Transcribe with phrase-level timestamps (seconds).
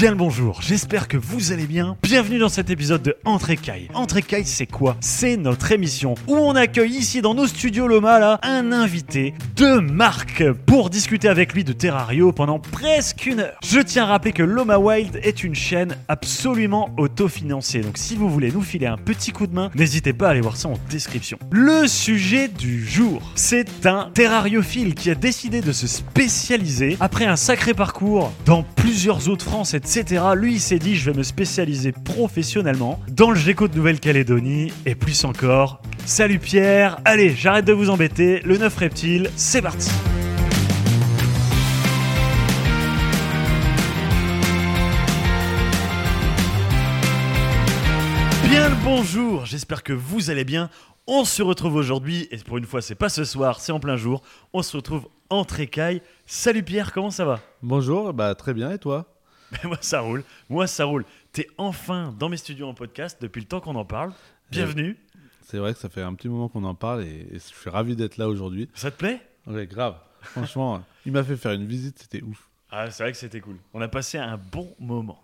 [0.00, 1.94] Bien le bonjour, j'espère que vous allez bien.
[2.02, 3.88] Bienvenue dans cet épisode de Entrécaille.
[3.92, 4.96] Entrécaille, c'est quoi?
[5.00, 9.78] C'est notre émission où on accueille ici dans nos studios Loma là un invité de
[9.78, 13.58] marque pour discuter avec lui de Terrario pendant presque une heure.
[13.62, 17.80] Je tiens à rappeler que Loma Wild est une chaîne absolument autofinancée.
[17.82, 20.40] Donc si vous voulez nous filer un petit coup de main, n'hésitez pas à aller
[20.40, 21.38] voir ça en description.
[21.50, 27.36] Le sujet du jour, c'est un terrariophile qui a décidé de se spécialiser après un
[27.36, 29.89] sacré parcours dans plusieurs eaux de France, etc.
[30.36, 34.94] Lui, il s'est dit, je vais me spécialiser professionnellement dans le GECO de Nouvelle-Calédonie et
[34.94, 35.82] plus encore.
[36.06, 39.90] Salut Pierre, allez, j'arrête de vous embêter, le 9 reptile, c'est parti.
[48.48, 50.70] Bien le bonjour, j'espère que vous allez bien.
[51.08, 53.96] On se retrouve aujourd'hui, et pour une fois, c'est pas ce soir, c'est en plein
[53.96, 54.22] jour.
[54.52, 56.00] On se retrouve en trécaille.
[56.26, 57.40] Salut Pierre, comment ça va?
[57.60, 59.16] Bonjour, bah très bien et toi?
[59.62, 60.24] Ben, Moi, ça roule.
[60.48, 61.04] Moi, ça roule.
[61.32, 64.12] T'es enfin dans mes studios en podcast depuis le temps qu'on en parle.
[64.50, 64.96] Bienvenue.
[65.42, 67.70] C'est vrai que ça fait un petit moment qu'on en parle et, et je suis
[67.70, 68.68] ravi d'être là aujourd'hui.
[68.74, 69.20] Ça te plaît?
[69.46, 69.96] Ouais, grave.
[70.22, 72.48] Franchement, il m'a fait faire une visite, c'était ouf.
[72.70, 73.56] Ah, c'est vrai que c'était cool.
[73.74, 75.20] On a passé un bon moment.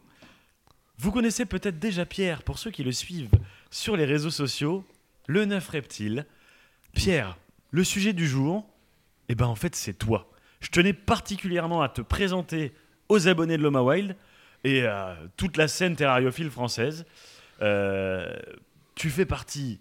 [0.98, 3.30] Vous connaissez peut-être déjà Pierre, pour ceux qui le suivent
[3.70, 4.84] sur les réseaux sociaux,
[5.28, 6.26] le 9 reptile.
[6.94, 7.36] Pierre,
[7.70, 8.66] le sujet du jour,
[9.28, 10.28] eh ben en fait c'est toi.
[10.60, 12.72] Je tenais particulièrement à te présenter
[13.08, 14.16] aux abonnés de Loma Wild
[14.66, 17.06] et à toute la scène terrariophile française.
[17.62, 18.34] Euh,
[18.96, 19.78] tu fais partie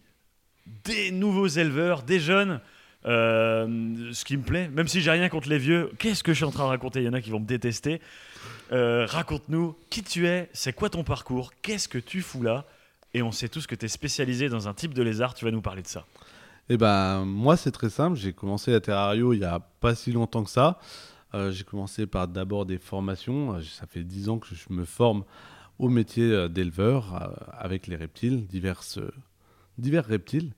[0.83, 2.61] des nouveaux éleveurs, des jeunes.
[3.05, 6.37] Euh, ce qui me plaît, même si j'ai rien contre les vieux, qu'est-ce que je
[6.37, 7.01] suis en train de raconter?
[7.01, 8.01] Il y en a qui vont me détester.
[8.71, 12.65] Euh, Raconte-nous qui tu es, c'est quoi ton parcours, qu'est-ce que tu fous là?
[13.13, 15.51] Et on sait tous que tu es spécialisé dans un type de lézard, tu vas
[15.51, 16.05] nous parler de ça.
[16.67, 20.11] Et ben moi c'est très simple, j'ai commencé la Terrario il y a pas si
[20.11, 20.79] longtemps que ça.
[21.35, 24.85] Euh, j'ai commencé par d'abord des formations, Euh, ça fait 10 ans que je me
[24.85, 25.23] forme
[25.79, 27.03] au métier euh, d'éleveur
[27.51, 28.99] avec les reptiles, diverses,
[29.77, 30.53] divers reptiles.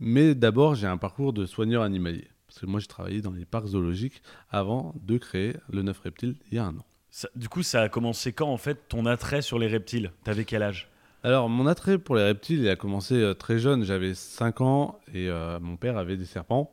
[0.00, 2.28] Mais d'abord j'ai un parcours de soigneur animalier.
[2.46, 6.36] Parce que moi j'ai travaillé dans les parcs zoologiques avant de créer le 9 reptiles
[6.50, 6.84] il y a un an.
[7.10, 10.12] Ça- du coup, ça a commencé quand en fait ton attrait sur les reptiles?
[10.24, 10.88] T'avais quel âge?
[11.24, 13.84] Alors, mon attrait pour les reptiles, il a commencé très jeune.
[13.84, 16.72] J'avais 5 ans et euh, mon père avait des serpents.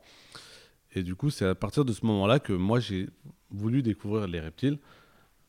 [0.94, 3.08] Et du coup, c'est à partir de ce moment-là que moi, j'ai
[3.50, 4.78] voulu découvrir les reptiles.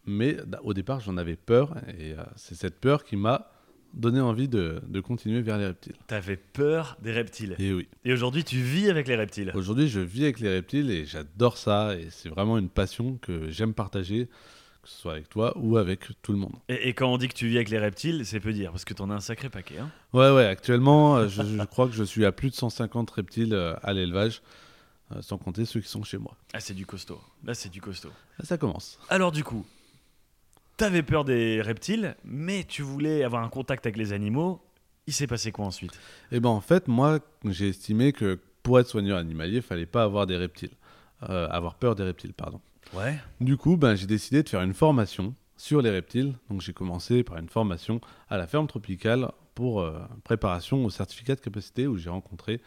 [0.05, 1.75] Mais au départ, j'en avais peur.
[1.99, 3.51] Et euh, c'est cette peur qui m'a
[3.93, 5.95] donné envie de, de continuer vers les reptiles.
[6.07, 7.55] T'avais peur des reptiles.
[7.59, 9.51] Et oui, Et aujourd'hui, tu vis avec les reptiles.
[9.53, 11.95] aujourd'hui, je vis avec les reptiles et j'adore ça.
[11.97, 14.27] Et c'est vraiment une passion que j'aime partager,
[14.81, 16.55] que ce soit avec toi ou avec tout le monde.
[16.69, 18.85] Et, et quand on dit que tu vis avec les reptiles, c'est peu dire, parce
[18.85, 19.77] que t'en as un sacré paquet.
[19.79, 23.11] Hein Ouais, ouais, actuellement, euh, je, je crois que je suis à plus de 150
[23.11, 24.41] reptiles euh, à l'élevage,
[25.21, 26.37] sans compter ceux qui sont chez moi.
[26.53, 27.19] ah, c'est du costaud.
[27.43, 28.11] Là, c'est du costaud.
[28.39, 28.99] Là, ça commence.
[29.09, 29.65] Alors du coup,
[30.77, 34.61] t'avais peur des reptiles, mais tu voulais avoir un contact avec les animaux.
[35.07, 35.99] Il s'est passé quoi ensuite?
[36.31, 40.03] Et ben en fait, moi, j'ai estimé que pour être soigneur animalier, il fallait pas
[40.03, 40.75] avoir des reptiles.
[41.29, 42.61] Euh, avoir peur des reptiles, pardon.
[42.93, 43.17] Ouais.
[43.39, 46.33] Du coup, ben, j'ai décidé de faire une formation sur les reptiles.
[46.49, 51.35] Donc j'ai commencé par une formation à la ferme tropicale pour euh, préparation au certificat
[51.35, 52.57] de capacité où j'ai rencontré euh,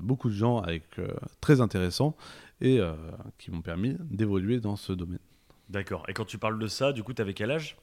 [0.00, 1.08] beaucoup de gens avec, euh,
[1.40, 2.16] très intéressants
[2.60, 2.94] et euh,
[3.38, 5.18] qui m'ont permis d'évoluer dans ce domaine.
[5.68, 6.04] D'accord.
[6.08, 7.76] Et quand tu parles de ça, du coup, t'avais quel âge?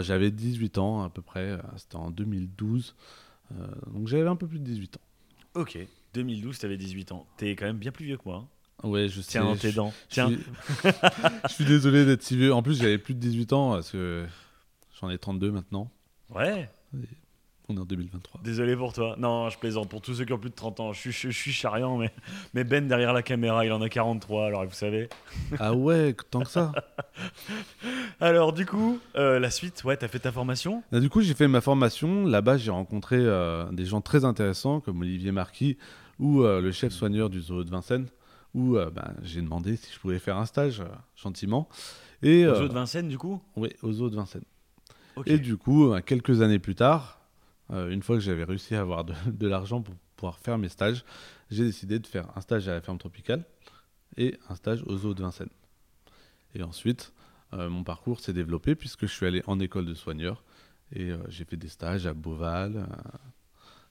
[0.00, 2.94] J'avais 18 ans à peu près, euh, c'était en 2012,
[3.52, 5.00] euh, donc j'avais un peu plus de 18 ans.
[5.60, 5.78] Ok.
[6.14, 7.26] 2012, t'avais 18 ans.
[7.38, 8.44] T'es quand même bien plus vieux que moi.
[8.84, 8.88] hein.
[8.88, 9.30] Ouais, je sais.
[9.32, 9.92] Tiens dans je- tes dents.
[10.08, 10.28] je Tiens.
[10.28, 10.38] suis-
[11.48, 12.52] je suis désolé d'être si vieux.
[12.54, 14.26] En plus, j'avais plus de 18 ans parce que
[15.00, 15.90] j'en ai 32 maintenant.
[16.30, 16.68] Ouais.
[17.70, 18.40] On est en 2023.
[18.42, 19.14] Désolé pour toi.
[19.18, 19.90] Non, je plaisante.
[19.90, 21.98] Pour tous ceux qui ont plus de 30 ans, je suis, je, je suis charriant,
[21.98, 22.10] mais,
[22.54, 24.46] mais Ben derrière la caméra, il en a 43.
[24.46, 25.08] Alors vous savez.
[25.58, 26.72] ah ouais, tant que ça.
[28.20, 30.82] Alors du coup, euh, la suite, ouais, t'as fait ta formation?
[30.92, 32.24] Là, du coup, j'ai fait ma formation.
[32.24, 35.76] Là-bas, j'ai rencontré euh, des gens très intéressants comme Olivier Marquis
[36.18, 38.06] ou euh, le chef soigneur du zoo de Vincennes.
[38.54, 40.82] Où ben, j'ai demandé si je pouvais faire un stage,
[41.14, 41.68] gentiment.
[42.22, 43.40] Et, euh, eaux de Vincennes, du coup?
[43.56, 44.44] Oui, au zoo de Vincennes.
[45.26, 47.17] Et du coup, quelques années plus tard,
[47.70, 51.04] euh, une fois que j'avais réussi à avoir de, l'argent pour pouvoir faire mes stages,
[51.50, 53.44] j'ai décidé de faire un stage à la ferme tropicale
[54.16, 55.50] et un stage aux eaux de Vincennes.
[56.54, 57.12] Et ensuite,
[57.52, 60.42] euh, mon parcours s'est développé puisque je suis allé en école de soigneur
[60.92, 62.86] et euh, j'ai fait des stages à Beauval.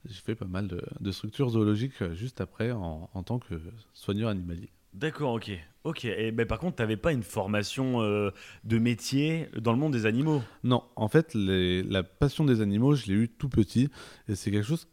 [0.06, 3.62] j'ai fait pas mal de, structures zoologiques juste après en tant que
[3.94, 4.70] soigneur animalier.
[4.94, 5.52] D'accord, ok.
[5.84, 6.06] Ok.
[6.06, 8.32] Et ben, par contre, t'avais pas une formation euh,
[8.64, 10.42] de métier dans le monde des animaux?
[10.64, 13.90] Non, en fait, la passion des animaux, je l'ai eu tout petit
[14.28, 14.88] et c'est quelque chose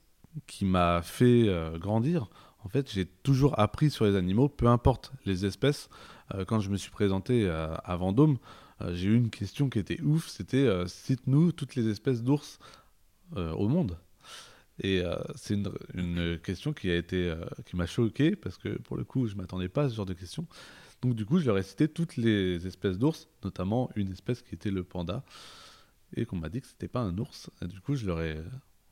[0.47, 2.29] qui m'a fait euh, grandir.
[2.65, 5.89] En fait, j'ai toujours appris sur les animaux, peu importe les espèces.
[6.35, 8.39] Euh, quand je me suis présenté à, Vendôme,
[8.93, 12.59] j'ai eu une question qui était ouf, c'était cite-nous toutes les espèces d'ours
[13.37, 13.97] au monde.
[14.81, 18.71] Et euh, c'est une, une question qui a été euh, qui m'a choqué parce que
[18.79, 20.47] pour le coup je m'attendais pas à ce genre de questions.
[21.03, 24.55] Donc du coup je leur ai cité toutes les espèces d'ours, notamment une espèce qui
[24.55, 25.23] était le panda,
[26.17, 27.51] et qu'on m'a dit que c'était pas un ours.
[27.63, 28.37] Et du coup je leur ai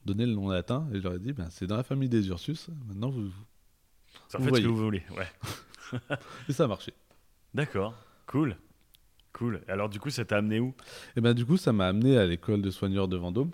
[0.04, 2.28] donné le nom latin et je leur ai dit ben, c'est dans la famille des
[2.28, 2.68] Ursus.
[2.86, 3.30] Maintenant vous
[4.28, 5.02] Ça Vous fait ce que vous voulez.
[5.16, 5.98] Ouais.
[6.48, 6.92] et ça a marché.
[7.54, 7.94] D'accord.
[8.26, 8.56] Cool.
[9.32, 9.62] Cool.
[9.66, 10.74] Alors du coup, ça t'a amené où?
[11.16, 13.50] Et ben du coup, ça m'a amené à l'école de soigneur de Vendôme.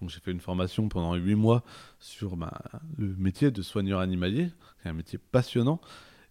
[0.00, 1.62] Donc j'ai fait une formation pendant huit mois
[2.00, 2.50] sur ben,
[2.98, 4.50] le métier de soigneur animalier,
[4.82, 5.80] qui est un métier passionnant.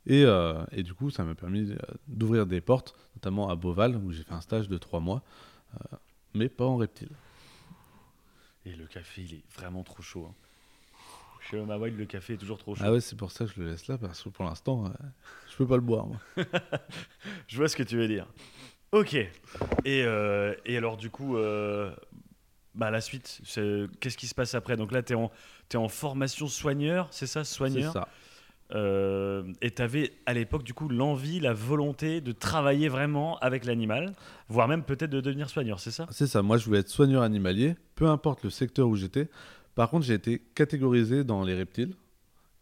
[0.06, 1.77] Et, euh, et du coup, ça m'a permis euh,
[2.07, 5.24] d'ouvrir des portes, notamment à Beauval, où j'ai fait un stage de trois mois,
[5.75, 5.95] euh,
[6.33, 7.10] mais pas en reptile.
[8.65, 10.27] Et le café, il est vraiment trop chaud.
[10.30, 10.36] hein.
[11.50, 12.83] Chez Oma Wild, le café est toujours trop chaud.
[12.86, 14.89] Ah ouais, c'est pour ça que je le laisse là, parce que pour l'instant, euh,
[15.50, 16.07] je peux pas le boire.
[16.07, 16.18] Moi.
[17.48, 18.27] Je vois ce que tu veux dire.
[18.94, 19.13] Ok.
[19.15, 19.30] Et,
[19.86, 21.94] euh, et alors, du coup, euh,
[22.75, 24.78] bah, la suite, c'est- qu'est-ce qui se passe après?
[24.78, 27.44] Donc là, tu es en, formation soigneur, c'est ça?
[27.44, 28.08] C'est Soigneur ça.
[28.74, 33.66] Euh, Et tu avais à l'époque, du coup, l'envie, la volonté de travailler vraiment avec
[33.66, 34.14] l'animal,
[34.50, 36.08] voire même peut-être de devenir soigneur, c'est ça?
[36.10, 39.30] C'est ça, moi je voulais être soigneur animalier, peu importe le secteur où j'étais.
[39.75, 41.94] Par contre, j'ai été catégorisé dans les reptiles.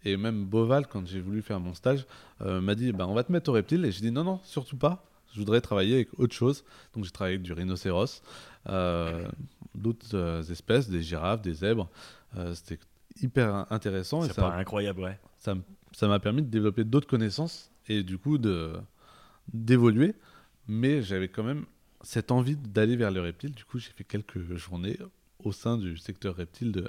[0.03, 2.05] Et même Boval, quand j'ai voulu faire mon stage,
[2.41, 3.85] euh, m'a dit bah, on va te mettre aux reptiles.
[3.85, 5.05] Et j'ai dit non, non, surtout pas.
[5.33, 6.63] Je voudrais travailler avec autre chose.
[6.93, 8.21] Donc j'ai travaillé avec du rhinocéros,
[8.69, 9.27] euh,
[9.75, 11.89] d'autres euh, espèces, des girafes, des zèbres.
[12.37, 12.79] Euh, C'était
[13.21, 14.21] hyper intéressant.
[14.21, 15.19] C'est pas incroyable, ouais.
[15.37, 18.37] ça m'a permis de développer d'autres connaissances et du coup
[19.53, 20.13] d'évoluer
[20.67, 21.65] mais j'avais quand même
[22.01, 24.97] cette envie d'aller vers le reptile du coup j'ai fait quelques journées
[25.39, 26.87] au sein du secteur reptile de,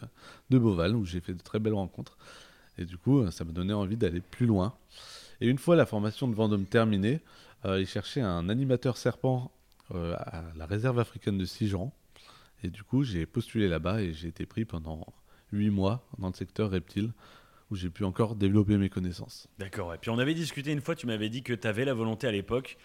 [0.50, 2.16] de Beauval où j'ai fait de très belles rencontres
[2.78, 4.74] et du coup ça m'a donné envie d'aller plus loin
[5.40, 7.20] et une fois la formation de Vendôme terminée
[7.64, 9.52] ils cherchaient un animateur serpent
[9.94, 11.92] euh, à la réserve africaine de Sigeran
[12.62, 15.06] et du coup j'ai postulé là-bas et j'ai été pris pendant
[15.52, 17.12] huit mois dans le secteur reptile
[17.70, 19.48] où j'ai pu encore développer mes connaissances.
[19.58, 19.94] D'accord.
[19.94, 22.26] Et puis on avait discuté une fois, tu m'avais dit que tu avais la volonté
[22.26, 22.76] à l'époque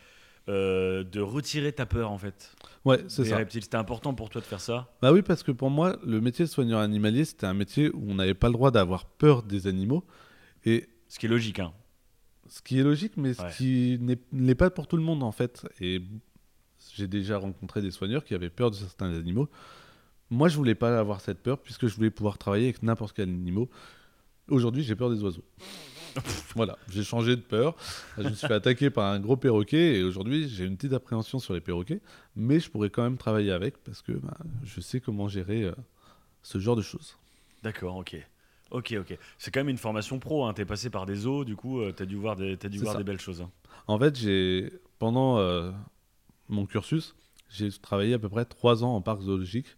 [0.50, 2.56] euh, de retirer ta peur, en fait.
[2.86, 3.36] Ouais, c'est ça.
[3.36, 3.64] reptiles.
[3.64, 4.90] C'était important pour toi de faire ça?
[5.02, 8.06] Bah oui, parce que pour moi, le métier de soigneur animalier, c'était un métier où
[8.10, 10.06] on n'avait pas le droit d'avoir peur des animaux.
[10.64, 11.74] Et Ce qui est logique, hein.
[12.50, 13.52] Ce qui est logique, mais ce Ouais.
[13.56, 14.00] qui
[14.32, 15.68] n'est pas pour tout le monde en fait.
[15.82, 16.02] Et
[16.96, 19.50] j'ai déjà rencontré des soigneurs qui avaient peur de certains animaux.
[20.30, 23.30] Moi, je voulais pas avoir cette peur puisque je voulais pouvoir travailler avec n'importe quel
[23.30, 23.66] animal.
[24.50, 25.44] Aujourd'hui, j'ai peur des oiseaux.
[26.56, 27.76] voilà, j'ai changé de peur.
[28.18, 31.40] Je me suis fait attaquer par un gros perroquet et aujourd'hui, j'ai une petite appréhension
[31.40, 32.02] sur les perroquets,
[32.36, 35.74] mais je pourrais quand même travailler avec parce que bah, je sais comment gérer euh,
[36.44, 37.18] ce genre de choses.
[37.64, 38.18] D'accord, ok.
[38.72, 39.18] Ok, ok.
[39.38, 40.54] C'est quand même une formation pro, hein.
[40.54, 42.94] T'es passé par des zoos, du coup, euh, t'as dû voir des, t'as dû voir
[42.94, 42.98] ça.
[42.98, 43.42] des belles choses.
[43.42, 43.50] hein.
[43.88, 45.72] En fait, j'ai pendant euh,
[46.50, 47.16] mon cursus,
[47.50, 49.78] j'ai travaillé à peu près trois ans en parc zoologique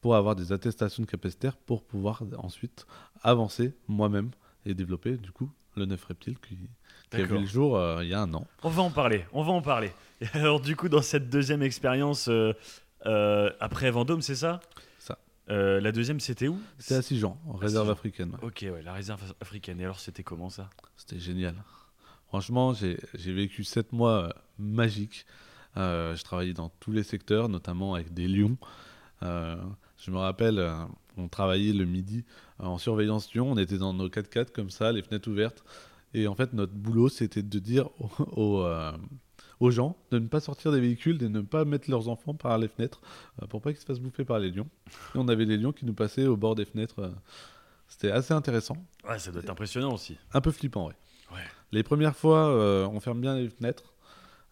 [0.00, 2.86] pour avoir des attestations de capacitaire pour pouvoir ensuite
[3.22, 4.30] avancer moi-même
[4.64, 6.56] et développer du coup le neuf reptile qui,
[7.10, 8.46] qui a vu le jour euh, il y a un an.
[8.62, 9.90] On va en parler, on va en parler.
[10.20, 14.60] Et alors, du coup, dans cette deuxième expérience, euh, après Vendôme, c'est Ça?
[15.50, 17.92] Euh, La deuxième, c'était où C'était à Sijan, en réserve Sijan.
[17.92, 18.30] africaine.
[18.32, 18.48] ouais.
[18.48, 19.80] Ok, ouais, la réserve africaine.
[19.80, 20.68] Et alors, c'était comment ça?
[20.96, 21.54] C'était génial.
[22.28, 22.98] Franchement, j'ai
[23.32, 24.28] vécu sept mois euh,
[24.58, 25.24] magiques.
[25.76, 28.58] Euh, je travaillais dans tous les secteurs, notamment avec des lions.
[29.22, 29.56] Euh,
[29.96, 30.62] je me rappelle,
[31.16, 32.24] on travaillait le midi
[32.58, 33.50] en surveillance lion.
[33.52, 35.64] On était dans nos 4x4 comme ça, les fenêtres ouvertes.
[36.14, 38.10] Et en fait, notre boulot, c'était de dire aux,
[38.62, 38.66] aux,
[39.60, 42.56] aux gens de ne pas sortir des véhicules, de ne pas mettre leurs enfants par
[42.58, 43.00] les fenêtres
[43.42, 44.68] euh, pour pas qu'ils se fassent bouffer par les lions.
[45.14, 47.00] Et on avait les lions qui nous passaient au bord des fenêtres.
[47.00, 47.10] euh.
[47.88, 48.76] C'était assez intéressant.
[49.08, 50.18] Ouais, ça doit être impressionnant aussi.
[50.32, 50.94] Un peu flippant, ouais.
[51.32, 51.44] Ouais.
[51.72, 53.94] Les premières fois, euh, on ferme bien les fenêtres.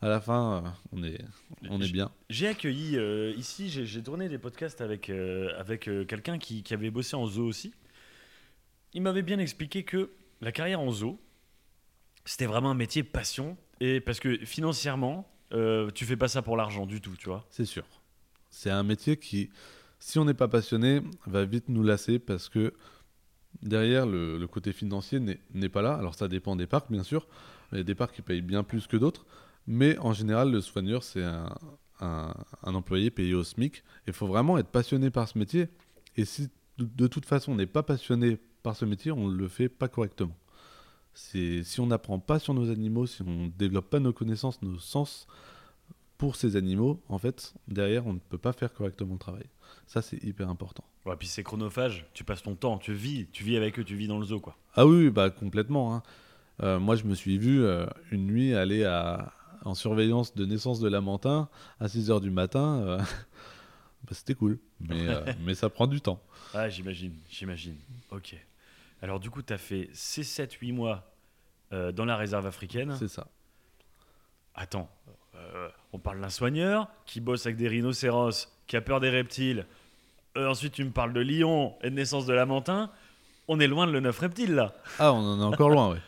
[0.03, 1.23] À la fin, euh, on est,
[1.71, 2.11] on est bien.
[2.29, 7.17] J'ai accueilli euh, ici, j'ai tourné des podcasts avec, avec quelqu'un qui, qui avait bossé
[7.17, 7.75] en zoo aussi.
[8.93, 10.11] Il m'avait bien expliqué que
[10.41, 11.19] la carrière en zoo,
[12.25, 13.57] c'était vraiment un métier passion.
[13.81, 17.47] Et parce que financièrement, euh, tu fais pas ça pour l'argent du tout, tu vois.
[17.51, 17.85] C'est sûr.
[18.51, 19.51] C'est un métier qui,
[19.99, 22.73] si on n'est pas passionné, va vite nous lasser parce que
[23.63, 25.95] derrière, le, côté financier n'est pas là.
[25.95, 27.27] Alors ça dépend des parcs, bien sûr.
[27.73, 29.27] Il y a des parcs qui payent bien plus que d'autres.
[29.67, 31.53] Mais en général, le soigneur, c'est un,
[32.01, 33.83] un- employé payé au SMIC.
[34.07, 35.69] Il faut vraiment être passionné par ce métier.
[36.17, 39.49] Et si de toute façon on n'est pas passionné par ce métier, on ne le
[39.49, 40.37] fait pas correctement.
[41.19, 44.61] C'est si on n'apprend pas sur nos animaux, si on ne développe pas nos connaissances,
[44.61, 45.27] nos sens
[46.19, 49.45] pour ces animaux, en fait, derrière, on ne peut pas faire correctement le travail.
[49.87, 50.85] Ça, c'est hyper important.
[51.07, 53.97] Ouais, puis c'est chronophage, tu passes ton temps, tu vis, tu vis avec eux, tu
[53.97, 54.57] vis dans le zoo, quoi.
[54.75, 55.95] Ah oui, bah complètement.
[55.95, 56.03] hein.
[56.63, 59.33] Euh, moi, je me suis vu euh, une nuit aller à,
[59.65, 61.49] en surveillance de naissance de Lamentin
[61.81, 62.99] à 6h du matin, euh,
[64.05, 64.59] bah, c'était cool.
[64.81, 65.07] Mais,
[65.45, 66.23] mais ça prend du temps.
[66.53, 67.77] Ah, j'imagine, j'imagine.
[68.11, 68.37] Ok.
[69.07, 71.05] Alors, du coup, tu as fait ces 7-8 mois
[71.73, 72.97] euh, dans la réserve africaine.
[72.99, 73.29] C'est ça.
[74.53, 74.91] Attends,
[75.37, 79.65] euh, on parle d'un soigneur qui bosse avec des rhinocéros, qui a peur des reptiles.
[80.37, 82.91] Euh, ensuite, tu me parles de lion et de naissance de lamentin.
[83.47, 84.75] On est loin de le neuf reptile, là.
[84.99, 86.01] Ah, on en est encore loin, ouais.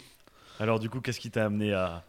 [0.60, 2.04] Alors, du coup, qu'est-ce qui t'a amené à.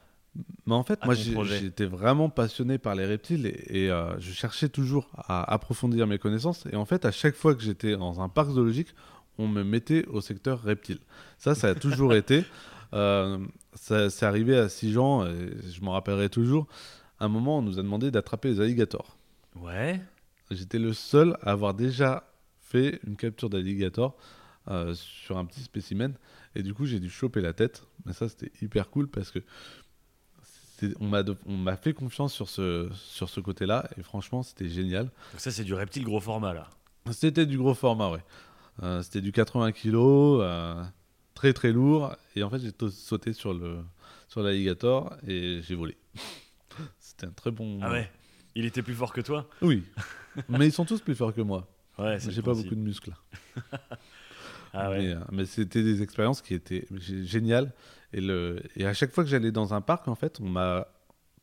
[0.65, 4.33] Mais en fait, À moi, j'étais vraiment passionné par les reptiles et, et, euh, je
[4.33, 6.65] cherchais toujours à approfondir mes connaissances.
[6.69, 8.93] Et en fait, à chaque fois que j'étais dans un parc zoologique,
[9.37, 10.99] on me mettait au secteur reptiles.
[11.37, 12.43] Ça, ça a toujours été.
[12.93, 13.39] Euh,
[13.73, 16.67] ça, c'est arrivé à Sijan, et je m'en rappellerai toujours.
[17.19, 19.17] À un moment, on nous a demandé d'attraper les alligators.
[19.55, 19.99] Ouais.
[20.51, 22.29] J'étais le seul à avoir déjà
[22.61, 24.15] fait une capture d'alligator
[24.67, 26.13] euh, sur un petit spécimen.
[26.55, 27.83] Et du coup, j'ai dû choper la tête.
[28.05, 29.39] Mais ça, c'était hyper cool parce que
[30.99, 33.89] on m'a de- on m'a fait confiance sur ce, sur ce côté-là.
[33.97, 35.05] Et franchement, c'était génial.
[35.05, 36.69] Donc, ça, c'est du reptile gros format, là.
[37.11, 38.23] C'était du gros format, ouais.
[38.81, 40.83] Euh, c'était du 80 kg, euh,
[41.35, 42.15] très très lourd.
[42.35, 43.77] Et en fait, j'ai sauté sur le
[44.27, 45.95] sur l'alligator et j'ai volé.
[46.99, 47.79] C'était un très bon.
[47.83, 48.09] Ah ouais
[48.55, 49.47] Il était plus fort que toi?
[49.61, 49.83] Oui.
[50.49, 51.67] Mais ils sont tous plus forts que moi.
[51.99, 53.13] Ouais, c'est J'ai pas beaucoup de muscles.
[54.75, 54.97] Ah ouais.
[55.03, 57.71] Mais, euh, mais c'était des expériences qui étaient gé- géniales.
[58.11, 60.87] Et, le, et à chaque fois que j'allais dans un parc, en fait, on m'a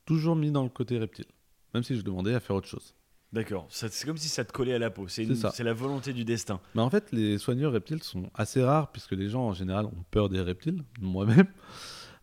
[0.05, 1.27] toujours mis dans le côté reptile.
[1.73, 2.93] Même si je demandais à faire autre chose.
[3.33, 3.67] D'accord.
[3.71, 5.07] C'est comme si ça te collait à la peau.
[5.09, 5.25] C'est
[5.61, 6.61] la volonté du destin.
[6.75, 10.05] Mais en fait, les soigneurs reptiles sont assez rares puisque les gens en général ont
[10.11, 10.83] peur des reptiles.
[11.01, 11.47] Moi-même,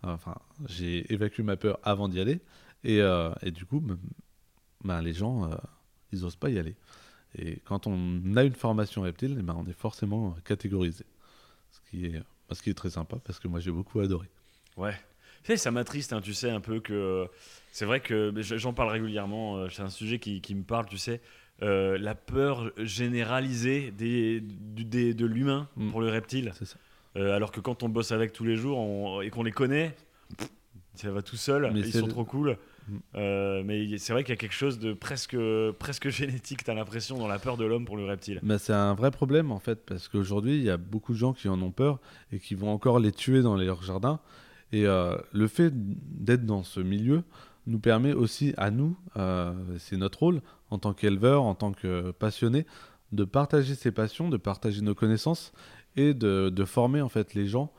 [0.03, 0.35] enfin,
[0.67, 2.41] j'ai évacué ma peur avant d'y aller.
[2.83, 3.81] Et, euh, et du coup,
[4.83, 5.55] ben, les gens, euh,
[6.11, 6.75] ils osent pas y aller.
[7.37, 11.05] Et quand on a une formation reptile, eh ben, on est forcément catégorisé.
[11.71, 12.21] Ce qui est,
[12.51, 14.27] ce qui est très sympa parce que moi j'ai beaucoup adoré.
[14.77, 14.95] Ouais.
[15.47, 17.25] Tu sais, ça m'attriste, hein, tu sais, un peu que.
[17.71, 20.97] C'est vrai que j'en parle régulièrement, euh, c'est un sujet qui, qui me parle, tu
[20.97, 21.21] sais.
[21.63, 25.89] euh, la peur généralisée des, du- des- de l'humain Mm.
[25.89, 26.51] pour le reptile.
[26.55, 26.75] C'est ça.
[27.15, 29.95] Euh, alors que quand on bosse avec tous les jours on- et qu'on les connaît,
[30.37, 30.49] pff,
[30.95, 32.57] ça va tout seul, Mais ils sont le- trop cool.
[32.89, 32.97] Mm.
[33.15, 35.35] Euh, mais c'est vrai qu'il y a quelque chose de presque,
[35.79, 36.09] presque
[36.43, 38.39] génétique, t'as l'impression, dans la peur de l'homme pour le reptile.
[38.59, 41.47] C'est un vrai problème en fait, parce qu'aujourd'hui, il y a beaucoup de gens qui
[41.49, 41.99] en ont peur
[42.33, 44.19] et qui vont encore les tuer dans leur jardin.
[44.71, 47.23] Et euh, le fait d'être dans ce milieu
[47.65, 52.11] nous permet aussi à nous, euh, c'est notre rôle en tant qu'éleveur, en tant que
[52.11, 52.65] passionné,
[53.11, 55.53] de partager ces passions, de partager nos connaissances
[55.95, 57.71] et de, former en fait les gens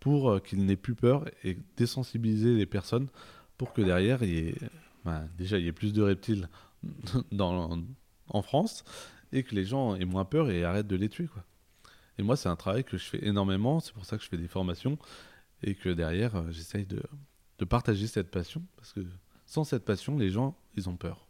[0.00, 3.08] pour euh, qu'ils n'aient plus peur et désensibiliser les personnes
[3.56, 4.54] pour que derrière, il y ait,
[5.04, 6.48] ben, déjà, il y ait plus de reptiles
[7.38, 8.84] en France
[9.32, 11.26] et que les gens aient moins peur et arrêtent de les tuer.
[11.26, 11.42] Quoi.
[12.18, 14.38] Et moi, c'est un travail que je fais énormément, c'est pour ça que je fais
[14.38, 14.98] des formations
[15.66, 17.02] et que derrière, euh, j'essaye de,
[17.58, 19.00] de partager cette passion parce que
[19.44, 21.26] sans cette passion, les gens, ils ont peur.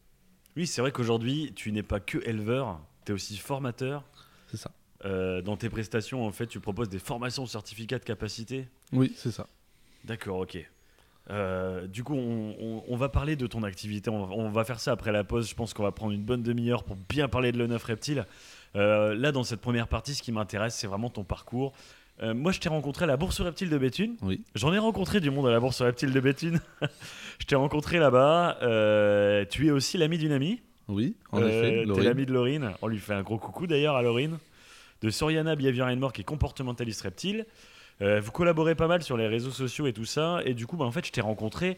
[0.57, 4.05] Oui, c'est vrai qu'aujourd'hui, tu n'es pas que éleveur, tu es aussi formateur.
[4.49, 4.71] C'est ça.
[5.05, 8.69] Euh, dans tes prestations, en fait, tu proposes des formations au certificat de capacité.
[8.93, 9.47] Oui, c'est ça.
[10.05, 10.57] D'accord, ok.
[11.29, 14.09] Euh, du coup, on, on- on va parler de ton activité.
[14.11, 15.49] On va, on va faire ça après la pause.
[15.51, 18.25] Je pense qu'on va prendre une bonne demi-heure pour bien parler de le reptile.
[18.77, 21.73] Euh, là, dans cette première partie, ce qui m'intéresse, c'est vraiment ton parcours.
[22.23, 24.17] Euh, moi, je t'ai rencontré à la Bourse Reptile de Béthune.
[24.23, 24.43] Oui.
[24.55, 26.61] J'en ai rencontré du monde à la Bourse Reptile de Béthune.
[27.39, 28.59] je t'ai rencontré là-bas.
[28.63, 30.63] Euh, tu es aussi l'ami d'une amie.
[30.89, 31.49] Oui, en Euh,
[31.83, 31.93] effet.
[31.95, 32.73] T'es l'ami de Laurine.
[32.81, 34.39] On lui fait un gros coucou d'ailleurs à Laurine.
[35.03, 37.45] De Soriana Behavior and More qui est comportementaliste reptile.
[38.01, 40.41] Euh, vous collaborez pas mal sur les réseaux sociaux et tout ça.
[40.47, 41.77] Et du coup, bah, en fait, je t'ai rencontré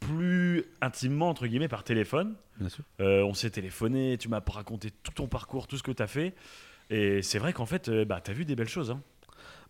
[0.00, 2.34] plus intimement, entre guillemets, par téléphone.
[2.58, 2.84] Bien sûr.
[3.00, 6.34] On s'est téléphoné, tu m'as raconté tout ton parcours, tout ce que tu as fait.
[6.90, 8.90] Et c'est vrai qu'en fait, bah, tu as vu des belles choses.
[8.90, 9.00] hein.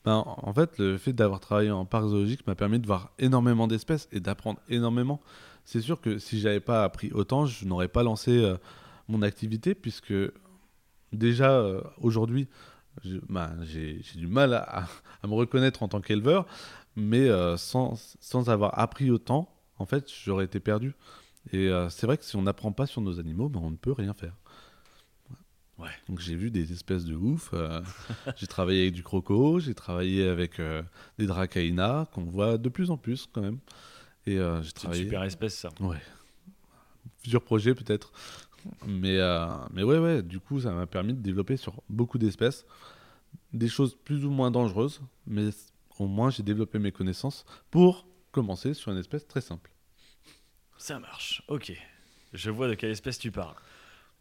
[0.06, 3.66] Ben, en fait, le fait d'avoir travaillé en parc zoologique m'a permis de voir énormément
[3.66, 5.20] d'espèces et d'apprendre énormément.
[5.64, 8.56] C'est sûr que si j'avais pas appris autant, je n'aurais pas lancé euh,
[9.08, 10.14] mon activité puisque
[11.12, 12.46] déjà euh, aujourd'hui,
[13.28, 14.86] ben, j'ai du mal à,
[15.26, 16.46] me reconnaître en tant qu'éleveur,
[16.94, 20.94] mais euh, sans, sans avoir appris autant, en fait, j'aurais été perdu.
[21.52, 23.92] Et c'est vrai que si on n'apprend pas sur nos animaux, ben, on ne peut
[23.92, 24.34] rien faire.
[25.78, 25.90] Ouais.
[26.08, 27.50] Donc j'ai vu des espèces de ouf.
[27.52, 27.82] euh,
[28.36, 30.82] j'ai travaillé avec du croco, j'ai travaillé avec euh,
[31.18, 33.58] des dracaïnas qu'on voit de plus en plus quand même.
[34.26, 35.68] Et euh, j'ai C'est une travaillé super espèce, ça.
[35.80, 36.00] ouais,
[37.22, 38.12] plusieurs projets peut-être.
[38.86, 39.18] Mais,
[39.72, 42.66] mais ouais, ouais, du coup, ça m'a permis de développer sur beaucoup d'espèces
[43.52, 45.50] des choses plus ou moins dangereuses, mais
[45.98, 49.70] au moins j'ai développé mes connaissances pour commencer sur une espèce très simple.
[50.78, 51.72] Ça marche, ok.
[52.32, 53.54] Je vois de quelle espèce tu parles.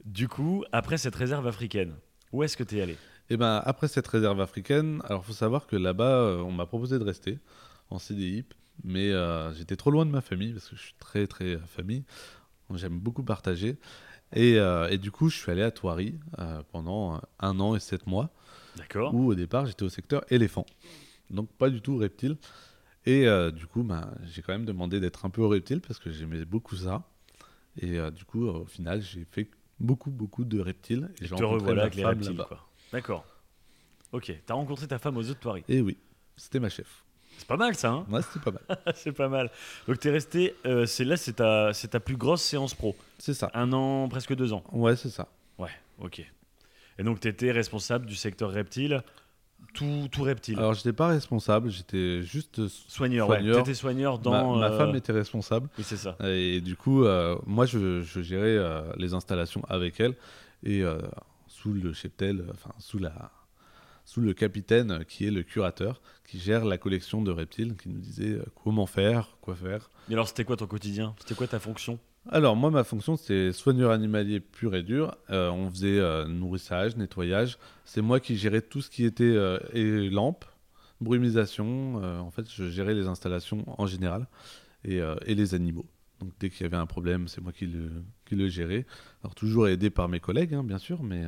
[0.06, 1.94] Du coup, après cette réserve africaine,
[2.32, 2.96] où est-ce que tu es allé?
[3.30, 7.00] Et ben après cette réserve africaine, alors faut savoir que là-bas, euh, on m'a proposé
[7.00, 7.40] de rester
[7.90, 8.46] en CDI
[8.84, 11.60] mais euh, j'étais trop loin de ma famille parce que je suis très très euh,
[11.60, 12.04] famille.
[12.74, 13.78] J'aime beaucoup partager.
[14.34, 17.80] Et, euh, et du coup, je suis allé à Thoiry euh, pendant un an et
[17.80, 18.32] sept mois,
[18.76, 19.14] D'accord.
[19.14, 20.66] où au départ j'étais au secteur éléphant,
[21.30, 22.38] donc pas du tout reptile.
[23.06, 26.00] Et euh, du coup, ben, j'ai quand même demandé d'être un peu au reptile parce
[26.00, 27.04] que j'aimais beaucoup ça.
[27.80, 31.10] Et euh, du coup, au final, j'ai fait beaucoup beaucoup de reptiles.
[31.20, 32.38] Et Et j'ai te revoilà avec les reptiles.
[32.92, 33.26] D'accord.
[34.12, 35.64] Ok, t'as rencontré ta femme aux œufs de Thoiry.
[35.68, 35.98] Et oui,
[36.38, 37.04] c'était ma chef.
[37.38, 38.94] C'est pas mal ça, hein Ouais, c'était pas mal.
[38.96, 39.52] C'est pas mal.
[39.88, 42.96] Donc t'es resté, euh, c'est là, c'est ta, c'est ta plus grosse séance pro.
[43.20, 43.52] C'est ça.
[43.54, 44.64] Un an, presque deux ans.
[44.72, 45.28] Ouais, c'est ça.
[45.58, 46.26] Ouais, ok.
[46.98, 49.04] Et donc t'étais responsable du secteur reptile,
[49.76, 50.58] tout, tout reptile.
[50.58, 52.68] Alors, j'étais pas responsable, j'étais juste.
[52.68, 53.38] soigneur, ouais.
[53.38, 53.58] soigneur.
[53.58, 54.58] T'étais soigneur dans.
[54.58, 55.70] ma, ma euh, femme était responsable.
[55.78, 56.18] Oui, c'est ça.
[56.24, 60.16] Et du coup, euh, moi, je, je gérais euh, les installations avec elle
[60.64, 60.84] et
[61.48, 63.32] sous le cheptel, enfin sous la,
[64.04, 68.00] sous le capitaine qui est le curateur, qui gère la collection de reptiles, qui nous
[68.00, 69.92] disait comment faire, quoi faire.
[70.10, 71.14] Et alors c'était quoi ton quotidien?
[71.20, 72.00] C'était quoi ta fonction?
[72.28, 75.16] Alors moi, ma fonction, c'était soigneur animalier pur et dur.
[75.30, 77.60] Euh, on faisait euh, nourrissage, nettoyage.
[77.84, 80.46] C'est moi qui gérais tout ce qui était euh, et lampes,
[81.02, 82.02] brumisation.
[82.04, 84.28] Euh, en fait, je gérais les installations en général
[84.84, 85.86] et, et les animaux.
[86.20, 87.92] Donc dès qu'il y avait un problème, c'est moi qui le,
[88.26, 88.86] qui le gérais.
[89.24, 91.26] Alors toujours aidé par mes collègues, hein, bien sûr, mais,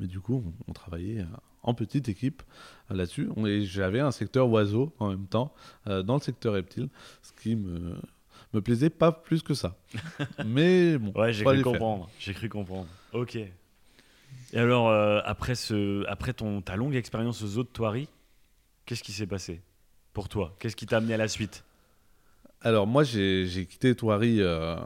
[0.00, 1.24] mais du coup, on, on travaillait
[1.62, 2.42] en petite équipe
[2.90, 3.28] là-dessus.
[3.46, 5.52] Et j'avais un secteur oiseau en même temps,
[5.84, 6.88] dans le secteur reptile,
[7.22, 7.96] ce qui me,
[8.56, 9.76] me plaisait pas plus que ça.
[10.46, 12.10] mais bon, Ouais, j'ai cru comprendre.
[12.18, 12.88] J'ai cru comprendre.
[13.12, 13.36] Ok.
[13.36, 13.50] Et
[14.58, 18.08] alors, euh, après, ce, après ton, ta longue expérience aux de Thoiry,
[18.84, 19.60] qu'est-ce qui s'est passé
[20.12, 20.56] pour toi?
[20.58, 21.64] Qu'est-ce qui t'a amené à la suite?
[22.62, 24.76] Alors moi, j'ai quitté Thoiry euh,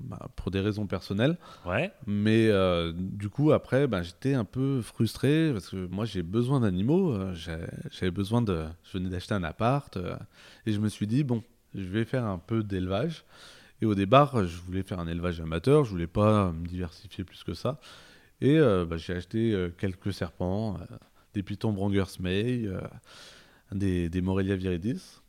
[0.00, 1.38] bah, pour des raisons personnelles.
[1.64, 1.92] Ouais.
[2.06, 6.60] Mais euh, du coup, après, ben, j'étais un peu frustré parce que moi, j'ai besoin
[6.60, 7.16] d'animaux.
[7.32, 8.64] J'avais besoin de.
[8.84, 10.16] Je venais d'acheter un appart euh,
[10.66, 11.42] et je me suis dit, bon,
[11.74, 13.24] je vais faire un peu d'élevage.
[13.82, 15.84] Et au départ, je voulais faire un élevage amateur.
[15.84, 17.80] Je voulais pas me diversifier plus que ça.
[18.40, 20.96] Et euh, bah, j'ai acheté euh, quelques serpents, euh,
[21.34, 22.66] des pitons Brangers May,
[23.72, 25.20] des, Morelia viridis.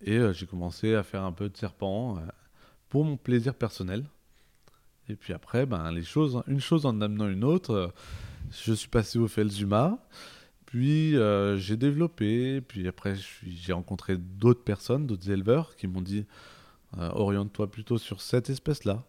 [0.00, 2.18] Et j'ai commencé à faire un peu de serpents
[2.90, 4.04] pour mon plaisir personnel.
[5.08, 7.92] Et puis après, ben, les choses, une chose en amenant une autre,
[8.50, 9.98] je suis passé au Felzuma,
[10.74, 13.14] puis euh, j'ai développé, puis après
[13.46, 16.26] j'ai rencontré d'autres personnes, d'autres éleveurs qui m'ont dit
[16.98, 19.04] euh, oriente-toi plutôt sur cette espèce-là.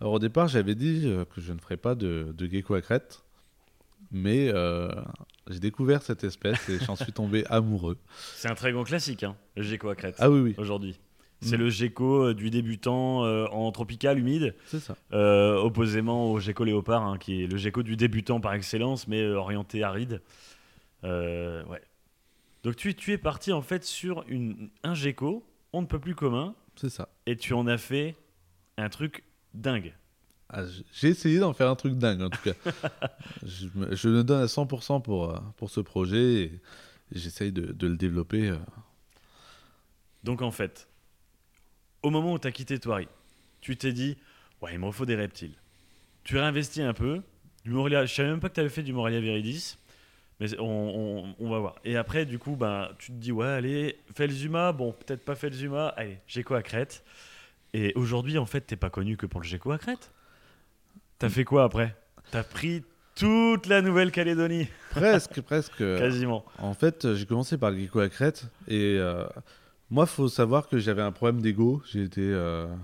[0.00, 2.80] Alors au départ, j'avais dit euh, que je ne ferais pas de, de gecko à
[2.80, 3.24] crête,
[4.12, 4.88] mais euh,
[5.50, 7.98] j'ai découvert cette espèce et j'en suis tombé amoureux.
[8.36, 11.00] C'est un très grand classique, hein, le gecko à crête, Ah oui, oui, aujourd'hui.
[11.40, 11.60] C'est Mm.
[11.60, 14.96] le gecko du débutant euh, en tropical humide, c'est ça.
[15.12, 19.26] euh, opposément au gecko léopard, hein, qui est le gecko du débutant par excellence, mais
[19.26, 20.22] orienté aride.
[21.04, 21.82] Euh, ouais.
[22.62, 26.14] Donc tu, tu es parti en fait sur une, un gecko, on ne peut plus
[26.14, 27.08] commun, C'est ça.
[27.26, 28.16] et tu en as fait
[28.78, 29.94] un truc dingue.
[30.48, 30.62] Ah,
[30.92, 32.52] J'ai essayé d'en faire un truc dingue en tout cas.
[33.42, 36.60] je, je me donne à 100% pour, euh, pour ce projet et,
[37.12, 38.48] j'essaye de, de le développer.
[38.48, 38.56] euh.
[40.22, 40.88] Donc en fait,
[42.02, 43.08] au moment où tu as quitté Thoiry,
[43.60, 44.16] tu t'es dit
[44.62, 45.54] Ouais, il me faut des reptiles.
[46.24, 47.20] Tu réinvestis un peu.
[47.64, 49.76] Du Morelia, je savais même pas que tu avais fait du Morelia viridis,
[50.40, 51.74] mais on, on- on va voir.
[51.84, 54.72] Et après, du coup, ben, tu te dis Ouais, allez, fais le Zuma.
[54.72, 55.88] Bon, peut-être pas fait le Zuma.
[55.96, 57.04] Allez, Gecko à crête.
[57.72, 60.10] Et aujourd'hui, en fait, t'es pas connu que pour le Gecko à crête.
[61.18, 61.96] T'as fait quoi après?
[62.30, 62.82] T'as pris
[63.16, 65.78] toute la Nouvelle-Calédonie, Presque, presque.
[65.98, 66.44] quasiment.
[66.58, 69.24] En fait, j'ai commencé par le gecko à crête et euh,
[69.90, 71.80] moi, faut savoir que j'avais un problème d'ego.
[71.86, 72.78] J'ai été, euh, j'étais-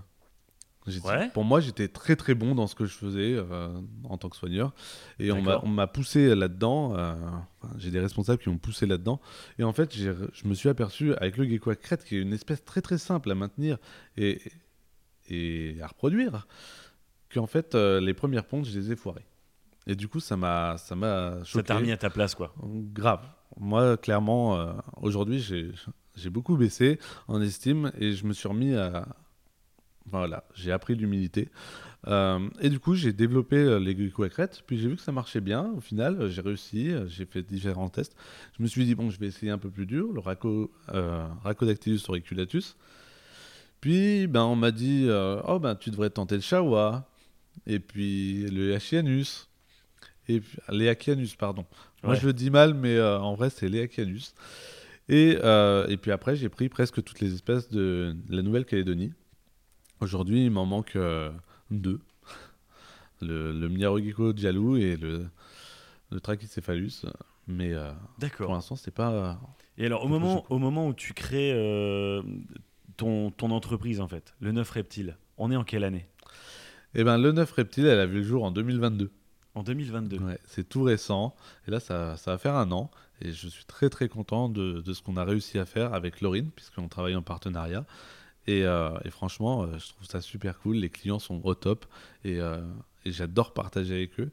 [1.05, 1.29] Ouais.
[1.31, 3.69] pour moi, j'étais très très bon dans ce que je faisais euh,
[4.05, 4.73] en tant que soigneur
[5.19, 6.97] et on m'a poussé là-dedans.
[6.97, 7.13] euh,
[7.63, 9.21] enfin, j'ai des responsables qui m'ont poussé là-dedans
[9.59, 12.33] et en fait, je me suis aperçu avec le gecko à crête, qui est une
[12.33, 13.79] espèce très très simple à maintenir
[14.17, 14.41] et,
[15.29, 16.47] et à reproduire,
[17.33, 19.27] qu'en fait, euh, les premières pontes, je les ai foirées.
[19.87, 22.55] Et du coup, ça m'a ça m'a Ça t'a remis à ta place, quoi.
[22.63, 23.23] Grave.
[23.59, 26.99] Moi, clairement, aujourd'hui, j'ai beaucoup baissé
[27.29, 29.09] en estime et je me suis remis à.
[30.07, 31.49] Voilà, j'ai appris l'humilité.
[32.07, 34.63] Euh, et du coup, j'ai développé euh, les à crête.
[34.67, 35.71] Puis j'ai vu que ça marchait bien.
[35.77, 36.91] Au final, euh, j'ai réussi.
[37.09, 38.17] J'ai fait différents tests.
[38.57, 41.27] Je me suis dit, bon, je vais essayer un peu plus dur, le Raco, euh,
[41.45, 42.77] Rhacodactylus auriculatus.
[43.81, 47.07] Puis, ben, on m'a dit, euh, oh, ben, tu devrais tenter le Chawa.
[47.67, 49.49] Et puis le Achianus.
[50.29, 51.67] Et puis, l'Eachianus, pardon.
[52.03, 54.35] Moi, je le dis mal, mais en vrai, c'est l'Eachianus.
[55.11, 59.13] Et, euh, et puis après, j'ai pris presque toutes les espèces de la Nouvelle-Calédonie.
[60.01, 61.31] Aujourd'hui, il m'en manque euh,
[61.71, 62.01] deux.
[63.21, 65.27] Le, le Mniarogiko Djalou et le,
[66.11, 67.05] le Trachycephalus.
[67.47, 67.93] Mais euh,
[68.39, 69.39] pour l'instant, c'est pas...
[69.77, 70.47] Et alors, au moment, chose.
[70.51, 72.23] au moment où tu crées euh,
[72.97, 76.07] ton, ton entreprise en fait, le 9 Reptile, on est en quelle année?
[76.95, 79.11] Et ben le 9 Reptile, elle a vu le jour en 2022.
[79.55, 80.19] En 2022.
[80.19, 81.35] Ouais, c'est tout récent.
[81.67, 82.91] Et là, ça, ça va faire un an.
[83.21, 86.21] Et je suis très très content de, de ce qu'on a réussi à faire avec
[86.21, 87.85] Laurine, puisqu'on travaille en partenariat.
[88.47, 90.77] Et, euh, et franchement, euh, je trouve ça super cool.
[90.77, 91.87] Les clients sont au top.
[92.25, 92.61] Et, euh,
[93.05, 94.31] et j'adore partager avec eux.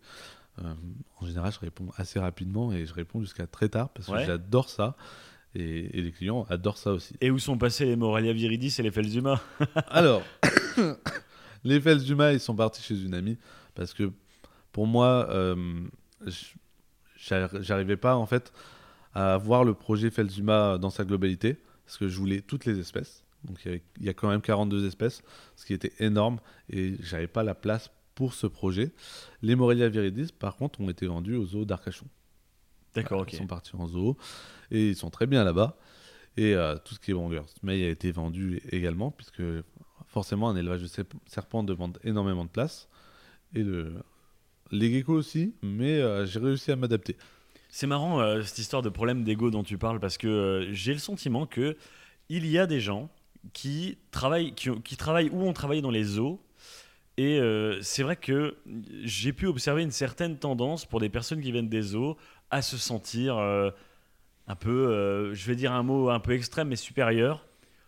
[1.21, 4.69] En général, je réponds assez rapidement et je réponds jusqu'à très tard parce que j'adore
[4.69, 4.95] ça.
[5.53, 7.13] Et, et les clients adorent ça aussi.
[7.21, 9.39] Et où sont passés les Moralia Viridis et les Felzuma
[9.87, 10.23] Alors,
[11.63, 13.37] les Felzuma, ils sont partis chez une amie
[13.75, 14.11] parce que
[14.71, 15.29] pour moi,
[17.59, 18.51] j'arrivais pas en fait
[19.13, 23.23] à voir le projet Felzuma dans sa globalité parce que je voulais toutes les espèces.
[23.43, 25.21] Donc il y, il a quand même 42 espèces,
[25.55, 28.91] ce qui était énorme et j'avais pas la place pour ce projet.
[29.43, 32.07] Les Morelia viridis, par contre, ont été vendus au zoo d'Arcachon.
[32.95, 33.33] D'accord, ok.
[33.33, 34.17] Ils sont partis en zoo
[34.71, 35.77] et ils sont très bien là-bas.
[36.35, 39.43] Et euh, tout ce qui est Wongers mais a été vendu également, puisque
[40.07, 42.89] forcément un élevage de serpents demande énormément de place.
[43.53, 43.93] Et le...
[44.71, 47.17] les geckos aussi, mais euh, j'ai réussi à m'adapter.
[47.69, 50.99] C'est marrant euh, cette histoire de problème d'ego dont tu parles parce que j'ai le
[50.99, 51.77] sentiment que
[52.29, 53.09] il y a des gens
[53.53, 56.39] qui travaillent, qui, travaillent ou ont travaillé dans les zoos.
[57.17, 58.57] Et euh, c'est vrai que
[59.03, 62.15] j'ai pu observer une certaine tendance pour des personnes qui viennent des zoos
[62.51, 63.71] à se sentir euh,
[64.47, 67.45] un peu, euh, je vais dire un mot un peu extrême mais supérieur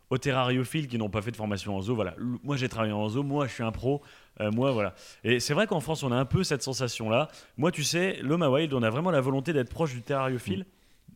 [0.09, 1.95] aux terrariophiles qui n'ont pas fait de formation en zoo.
[1.95, 4.01] Voilà, moi j'ai travaillé en zoo, moi je suis un pro,
[4.41, 4.95] euh, moi voilà.
[5.23, 7.27] Et c'est vrai qu'en France on a un peu cette sensation-là.
[7.57, 10.65] Moi, tu sais, à Wild, on a vraiment la volonté d'être proche du terrariophile,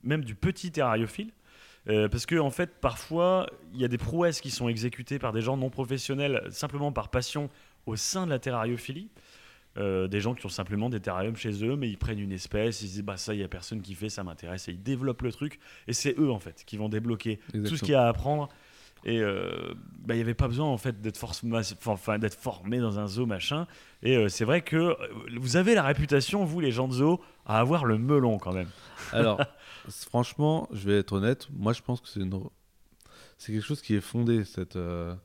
[0.03, 1.31] même du petit terrariophile.
[1.89, 5.33] Euh, parce que en fait, parfois, il y a des prouesses qui sont exécutées par
[5.33, 7.49] des gens non professionnels simplement par passion
[7.85, 9.09] au sein de la terrariophilie.
[9.75, 12.83] Euh, des gens qui ont simplement des terrariums chez eux, mais ils prennent une espèce,
[12.83, 14.83] ils se disent bah ça, il y a personne qui fait, ça m'intéresse, et ils
[14.83, 15.59] développent le truc.
[15.87, 18.49] Et c'est eux en fait qui vont débloquer tout ce qu'il y a à apprendre.
[19.05, 19.73] Et euh,
[20.05, 21.21] bah, il n'y avait pas besoin en fait d'être
[21.87, 23.67] enfin, d'être formé dans un zoo machin.
[24.01, 24.95] Et euh, c'est vrai que
[25.35, 28.69] vous avez la réputation, vous les gens de zoo, à avoir le melon quand même.
[29.11, 29.41] Alors,
[29.89, 32.39] franchement, je vais être honnête, moi je pense que c'est une...
[33.37, 35.15] c'est quelque chose qui est fondé, cette, euh,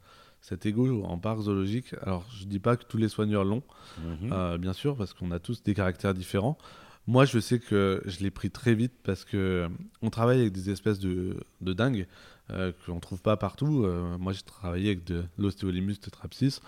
[0.40, 1.94] cet ego en parc zoologique.
[2.02, 3.62] Alors, je dis pas que tous les soigneurs l'ont,
[3.98, 4.32] Mhm.
[4.32, 6.58] Euh, bien sûr, parce qu'on a tous des caractères différents.
[7.06, 9.68] Moi, je sais que je l'ai pris très vite parce que euh,
[10.02, 12.06] on travaille avec des espèces de, de dingues
[12.50, 13.86] euh, qu'on ne trouve pas partout.
[14.18, 16.60] Moi, j'ai travaillé avec de l'Osteolymus tetrapsis,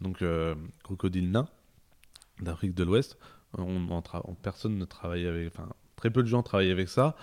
[0.00, 0.22] donc
[0.82, 1.48] crocodile nain
[2.40, 3.18] d'Afrique de l'Ouest.
[3.56, 4.02] On,
[4.42, 7.14] personne ne travaille avec, enfin, très peu de gens travaillent avec ça.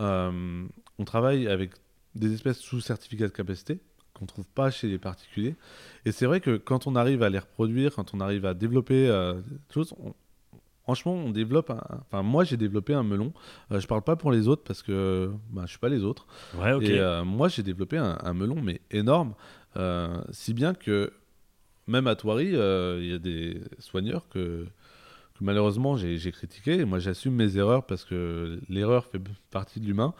[0.00, 0.64] Euh,
[0.98, 1.72] on travaille avec
[2.14, 3.80] des espèces sous certificat de capacité
[4.14, 5.56] qu'on trouve pas chez les particuliers.
[6.04, 9.08] Et c'est vrai que quand on arrive à les reproduire, quand on arrive à développer
[9.08, 10.14] euh, des choses, on-
[10.82, 11.70] franchement, on développe.
[11.70, 13.32] un- Enfin, moi, j'ai développé un melon.
[13.70, 16.26] Euh, je parle pas pour les autres parce que bah, je suis pas les autres.
[16.56, 16.76] Ouais.
[16.84, 19.34] Et euh, moi, j'ai développé un, un melon, mais énorme,
[19.76, 21.12] euh, si bien que
[21.86, 22.14] même à
[22.54, 24.66] euh, il y a des soigneurs que
[25.42, 26.78] malheureusement j'ai critiqué.
[26.80, 30.14] Et moi, j'assume mes erreurs parce que l'erreur fait partie de l'humain.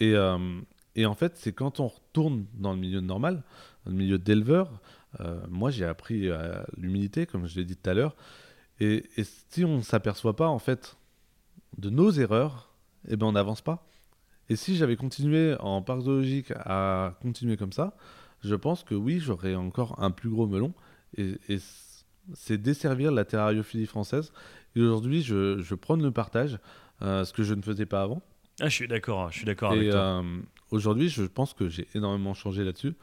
[0.00, 0.38] Et, euh,
[0.96, 3.42] et en fait, c'est quand on retourne dans le milieu normal,
[3.84, 4.70] dans le milieu d'éleveur,
[5.20, 8.16] euh, moi, j'ai appris à l'humilité, comme je l'ai dit tout à l'heure.
[8.80, 9.04] Et,
[9.50, 10.96] si on ne s'aperçoit pas, en fait,
[11.78, 12.70] de nos erreurs,
[13.08, 13.86] eh ben, on n'avance pas.
[14.48, 17.96] Et si j'avais continué en parc zoologique à continuer comme ça,
[18.42, 20.74] je pense que oui, j'aurais encore un plus gros melon.
[22.32, 24.32] C'est desservir la terrariophilie française.
[24.76, 26.58] Et aujourd'hui, je, je prône le partage,
[27.02, 28.22] euh, ce que je ne faisais pas avant.
[28.60, 30.22] Ah, je suis d'accord, je suis d'accord avec toi.
[30.22, 32.94] euh, aujourd'hui, je pense que j'ai énormément changé là-dessus.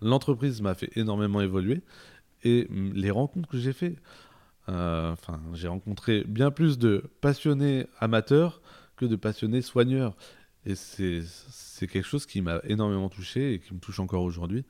[0.00, 1.82] L'entreprise m'a fait énormément évoluer.
[2.42, 3.96] Et mm, les rencontres que j'ai fait,
[4.68, 8.60] euh, enfin, j'ai rencontré bien plus de passionnés amateurs
[8.96, 10.16] que de passionnés soigneurs.
[10.66, 14.64] Et c'est c'est quelque chose qui m'a énormément touché et qui me touche encore aujourd'hui.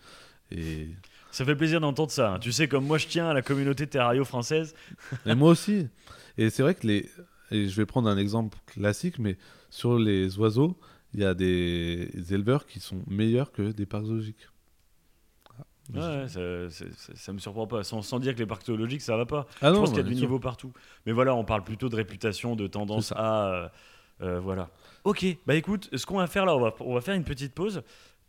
[0.51, 0.89] Et,
[1.35, 2.35] Ça fait plaisir d'entendre ça.
[2.35, 2.39] hein.
[2.39, 4.75] Tu sais, comme moi je tiens à la communauté terrario française.
[5.27, 5.89] et moi aussi.
[6.39, 7.11] Et c'est vrai que les.
[7.51, 9.37] Et je vais prendre un exemple classique, mais
[9.69, 10.79] sur les oiseaux,
[11.13, 14.49] il y a des éleveurs qui sont meilleurs que des parcs zoologiques.
[15.93, 17.85] Ouais, ouais, ça, ça me surprend pas.
[17.85, 19.47] Sans, sans dire que les parcs zoologiques ça va pas.
[19.61, 20.23] Ah je non, pense qu'il y a du sûr.
[20.23, 20.73] niveau partout.
[21.05, 23.53] Mais voilà, on parle plutôt de réputation, de tendance à.
[23.53, 23.69] euh,
[24.23, 24.71] euh, voilà.
[25.05, 27.53] Ok, bah écoute, ce qu'on va faire là, on va, on va faire une petite
[27.55, 27.83] pause.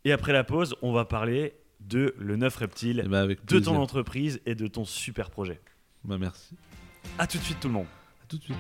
[0.04, 3.60] Et après la pause, on va parler de le neuf reptile, Eh ben, avec de
[3.60, 5.60] ton entreprise et de ton super projet.
[6.04, 6.56] Bah, merci.
[7.20, 7.88] A tout de suite, tout le monde.
[8.24, 8.58] À tout de suite.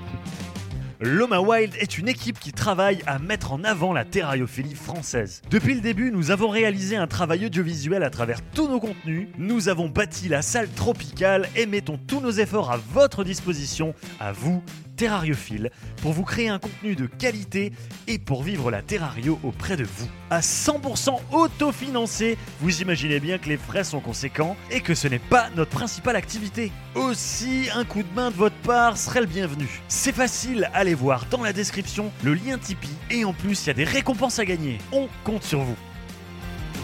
[1.01, 5.41] Loma Wild est une équipe qui travaille à mettre en avant la terrariophilie française.
[5.49, 9.67] Depuis le début, nous avons réalisé un travail audiovisuel à travers tous nos contenus, nous
[9.67, 14.63] avons bâti la salle tropicale et mettons tous nos efforts à votre disposition, à vous,
[14.95, 17.71] terrariophile pour vous créer un contenu de qualité
[18.07, 20.09] et pour vivre la terrario auprès de vous.
[20.29, 25.19] À 100% autofinancé, vous imaginez bien que les frais sont conséquents et que ce n'est
[25.19, 26.71] pas notre principale activité.
[26.95, 29.67] Aussi, un coup de main de votre part serait le bienvenu.
[29.87, 33.71] C'est facile, allez voir dans la description le lien Tipeee et en plus il y
[33.71, 34.77] a des récompenses à gagner.
[34.91, 35.77] On compte sur vous.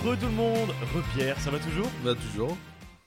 [0.04, 1.89] Re tout le monde, re Pierre, ça va toujours?
[2.04, 2.58] Bah toujours.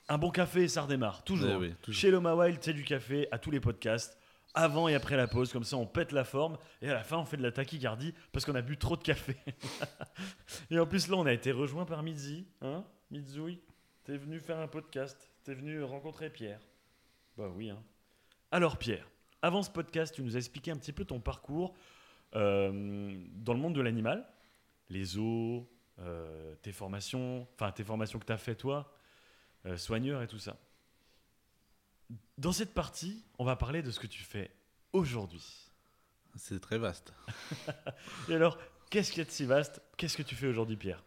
[0.07, 1.49] Un bon café, ça redémarre, toujours.
[1.51, 1.99] Eh oui, toujours.
[1.99, 4.17] Chez Loma Wild, c'est du café à tous les podcasts,
[4.55, 7.17] avant et après la pause, comme ça on pète la forme, et à la fin
[7.17, 9.35] on fait de la tachycardie parce qu'on a bu trop de café.
[10.71, 13.61] et en plus là on a été rejoint par Mitzi, hein Mitzoui,
[14.03, 16.61] t'es venu faire un podcast, t'es venu rencontrer Pierre.
[17.37, 17.83] Bah oui, hein.
[18.51, 19.07] Alors Pierre,
[19.41, 21.75] avant ce podcast, tu nous as expliqué un petit peu ton parcours
[22.35, 24.25] euh, dans le monde de l'animal,
[24.89, 25.67] les zoos,
[25.99, 28.93] euh, tes formations, enfin tes formations que tu as fait toi,
[29.65, 30.57] euh, soigneur et tout ça.
[32.37, 34.51] Dans cette partie, on va parler de ce que tu fais
[34.93, 35.71] aujourd'hui.
[36.35, 37.13] C'est très vaste.
[38.29, 38.57] Et alors,
[38.89, 39.81] qu'est-ce qu'il y a de si vaste?
[39.97, 41.03] Qu'est-ce que tu fais aujourd'hui, Pierre?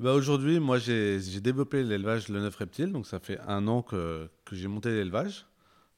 [0.00, 4.30] Bah aujourd'hui, moi j'ai développé l'élevage Le Neuf Reptile, donc ça fait un an que,
[4.44, 5.44] que j'ai monté l'élevage.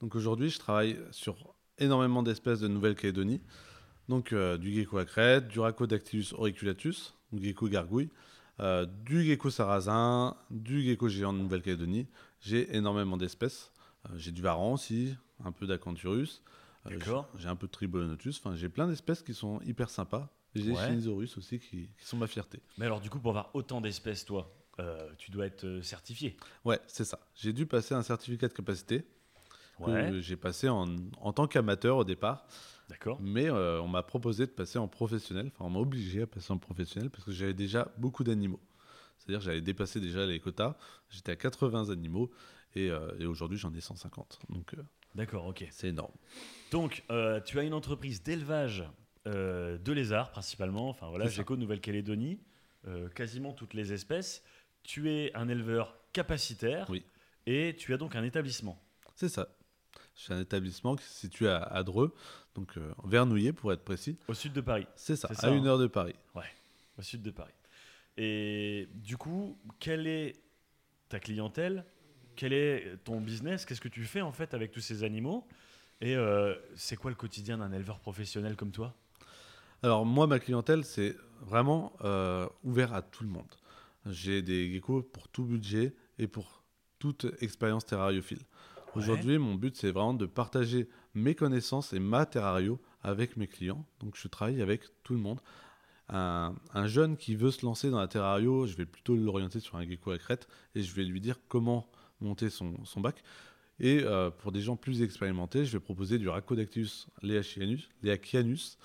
[0.00, 3.42] Donc aujourd'hui, je travaille sur énormément d'espèces de Nouvelle-Calédonie.
[4.08, 8.08] Donc euh, du gecko à crête, du Rhacodactylus auriculatus, donc gecko gargouille,
[8.60, 12.06] euh, du gecko sarrasin, du gecko géant de Nouvelle-Calédonie.
[12.40, 13.70] J'ai énormément d'espèces.
[14.08, 16.42] Euh, j'ai du varan aussi, un peu d'acanthurus.
[16.86, 17.28] Euh, D'accord.
[17.36, 18.38] j'ai un peu de tribolonotus.
[18.38, 20.32] Enfin, j'ai plein d'espèces qui sont hyper sympas.
[20.54, 20.86] J'ai Ouais.
[20.86, 22.60] Chinisaurus aussi qui, qui sont ma fierté.
[22.78, 26.36] Mais alors, du coup, pour avoir autant d'espèces, toi, euh, tu dois être certifié.
[26.64, 27.20] Ouais, c'est ça.
[27.34, 29.04] J'ai dû passer un certificat de capacité
[29.78, 30.86] que Ouais, j'ai passé en,
[31.20, 32.46] en tant qu'amateur au départ,
[32.90, 33.18] d'accord.
[33.22, 35.50] mais euh, on m'a proposé de passer en professionnel.
[35.54, 38.60] Enfin, on m'a obligé à passer en professionnel parce que j'avais déjà beaucoup d'animaux.
[39.18, 40.76] C'est-à-dire que j'avais dépassé déjà les quotas.
[41.08, 42.30] J'étais à 80 animaux
[42.74, 44.40] et, euh, et aujourd'hui j'en ai 150.
[44.48, 44.82] Donc euh,
[45.14, 45.66] D'accord, ok.
[45.70, 46.12] c'est énorme.
[46.70, 48.84] Donc, euh, tu as une entreprise d'élevage
[49.26, 50.88] de lézards, principalement.
[50.88, 51.28] Enfin, voilà.
[51.28, 52.40] Géco Nouvelle-Calédonie,
[53.14, 54.42] quasiment toutes les espèces.
[54.82, 57.04] Tu es un éleveur capacitaire Oui.
[57.46, 58.82] et tu as donc un établissement.
[59.14, 59.48] C'est ça.
[60.14, 62.14] C'est un établissement qui se situe à, à Dreux,
[62.54, 64.18] donc euh, vers Nouillet pour être précis.
[64.28, 64.86] Au sud de Paris.
[64.94, 65.70] C'est ça, ça, à une hein.
[65.70, 66.14] heure de Paris.
[66.98, 67.54] Au sud de Paris.
[68.18, 70.42] Et du coup, quelle est
[71.08, 71.84] ta clientèle?
[72.40, 73.66] Quel est ton business?
[73.66, 75.46] Qu'est-ce que tu fais en fait avec tous ces animaux?
[76.00, 78.94] Et euh, c'est quoi le quotidien d'un éleveur professionnel comme toi?
[79.82, 83.54] Alors moi, ma clientèle, c'est vraiment euh, ouvert à tout le monde.
[84.06, 86.62] J'ai des geckos pour tout budget et pour
[86.98, 88.40] toute expérience terrariophile.
[88.94, 93.84] Aujourd'hui, mon but, c'est vraiment de partager mes connaissances et ma terrario avec mes clients.
[93.98, 95.40] Donc je travaille avec tout le monde.
[96.08, 99.76] Un, un jeune qui veut se lancer dans la terrario, je vais plutôt l'orienter sur
[99.76, 101.86] un gecko à crête et je vais lui dire comment
[102.20, 103.22] monter son, son bac.
[103.78, 108.78] Et euh, pour des gens plus expérimentés, je vais proposer du Rhacodactylus leachianus, leachianus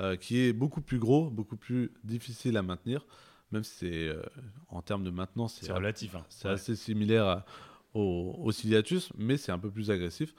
[0.00, 3.06] euh, qui est beaucoup plus gros, beaucoup plus difficile à maintenir,
[3.50, 4.22] même si c'est euh,
[4.68, 6.14] en termes de maintenance, C'est relatif.
[6.14, 6.24] Hein.
[6.28, 6.54] c'est Ouais.
[6.54, 7.44] assez similaire à-
[7.94, 10.34] au, au Ciliatus, mais c'est un peu plus agressif.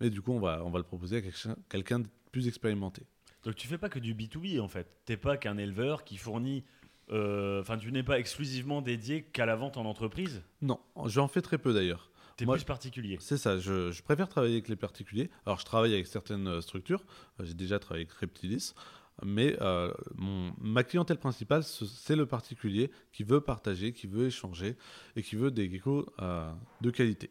[0.00, 3.02] Mais du coup, on va, on va le proposer à quelqu'un quelqu'un de plus expérimenté.
[3.44, 4.88] Donc tu fais pas que du B2B en fait.
[5.04, 6.64] T'es pas qu'un éleveur qui fournit.
[7.10, 10.42] Euh, Enfin, tu n'es pas exclusivement dédié qu'à la vente en entreprise.
[10.62, 12.10] Non, j'en fais très peu d'ailleurs.
[12.36, 13.16] T'es plus particulier.
[13.20, 15.30] C'est ça, je, je préfère travailler avec les particuliers.
[15.46, 17.04] Alors, je travaille avec certaines euh, structures.
[17.38, 18.72] Euh, J'ai déjà travaillé avec Reptilis.
[19.22, 24.26] Mais euh, mon, ma clientèle principale, ce- c'est le particulier qui veut partager, qui veut
[24.26, 24.76] échanger
[25.14, 27.30] et qui veut des geckos euh, de qualité.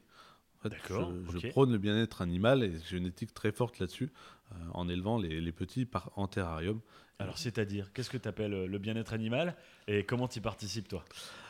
[0.59, 4.13] En fait, D'accord, Je, prône le bien-être animal et j'ai une éthique très forte là-dessus
[4.53, 6.79] euh, en élevant les, les petits par, en terrarium.
[7.19, 9.55] Alors, c'est-à-dire, qu'est-ce que tu appelles le bien-être animal
[9.87, 11.05] et comment tu participes toi?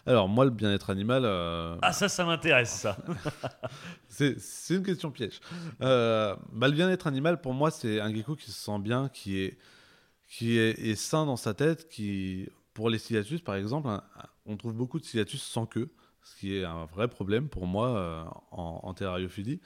[0.05, 2.97] Alors, moi, le bien-être animal, euh, Ah, ça, ça m'intéresse ça.
[4.07, 5.39] C'est une question piège.
[5.81, 9.39] Euh, bah, le bien-être animal, pour moi, c'est un gecko qui se sent bien, qui
[9.39, 9.57] est,
[10.27, 14.03] qui est, est sain dans sa tête, qui, pour les ciliatus, par exemple, un-
[14.45, 15.89] on trouve beaucoup de ciliatus sans queue,
[16.23, 19.59] ce qui est un vrai problème pour moi euh, en, en terrariophilie,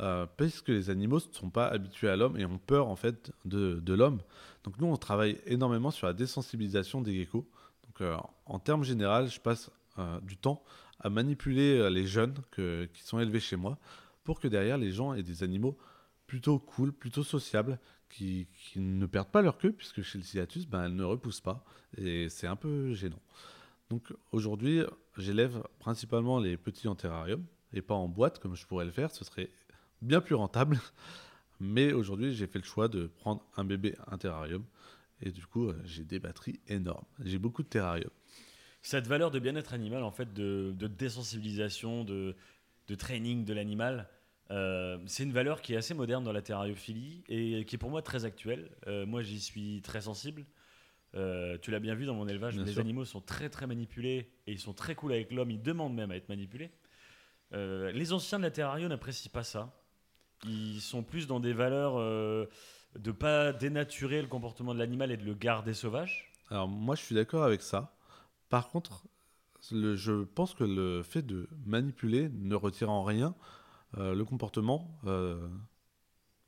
[0.00, 2.96] euh, parce que les animaux ne sont pas habitués à l'homme et ont peur, en
[2.96, 4.20] fait, de, de l'homme.
[4.64, 7.48] Donc nous, on travaille énormément sur la désensibilisation des geckos.
[7.84, 10.62] Donc euh, en termes généraux, je passe euh, du temps
[11.00, 13.76] à manipuler les jeunes qui sont élevés chez moi
[14.22, 15.76] pour que derrière les gens aient des animaux
[16.28, 20.66] plutôt cool, plutôt sociables, qui, qui ne perdent pas leur queue, puisque chez le Ciliatus,
[20.66, 21.64] ben, elle ne repousse pas,
[21.96, 23.20] et c'est un peu gênant.
[23.90, 24.82] Donc aujourd'hui,
[25.16, 29.10] j'élève principalement les petits en terrarium, et pas en boîte comme je pourrais le faire,
[29.10, 29.50] ce serait
[30.02, 30.78] bien plus rentable.
[31.60, 34.64] Mais aujourd'hui, j'ai fait le choix de prendre un bébé, un terrarium,
[35.20, 37.04] et du coup, euh, j'ai des batteries énormes.
[37.24, 38.10] J'ai beaucoup de terrarium.
[38.82, 42.34] Cette valeur de bien-être animal, en fait, de, de désensibilisation, de,
[42.88, 44.08] de training de l'animal,
[44.50, 47.88] Euh, c'est une valeur qui est assez moderne dans la terrariophilie et qui est pour
[47.90, 48.68] moi très actuelle.
[48.86, 50.44] Euh, moi, j'y suis très sensible.
[51.14, 52.82] Euh, tu l'as bien vu dans mon élevage, Bien les sûr.
[52.82, 55.50] animaux sont très très manipulés et ils sont très cool avec l'homme.
[55.50, 56.70] Ils demandent même à être manipulés.
[57.52, 59.72] Les anciens de la terrario n'apprécient pas ça.
[60.46, 62.46] Ils sont plus dans des valeurs euh,
[62.98, 66.32] de pas dénaturer le comportement de l'animal et de le garder sauvage.
[66.50, 67.94] Alors moi, je suis d'accord avec ça.
[68.48, 69.04] Par contre,
[69.70, 73.34] le- je pense que le fait de manipuler ne retire en rien
[73.98, 75.48] euh, le comportement euh,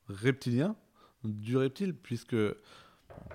[0.09, 0.77] reptilien
[1.23, 2.37] du reptile, puisque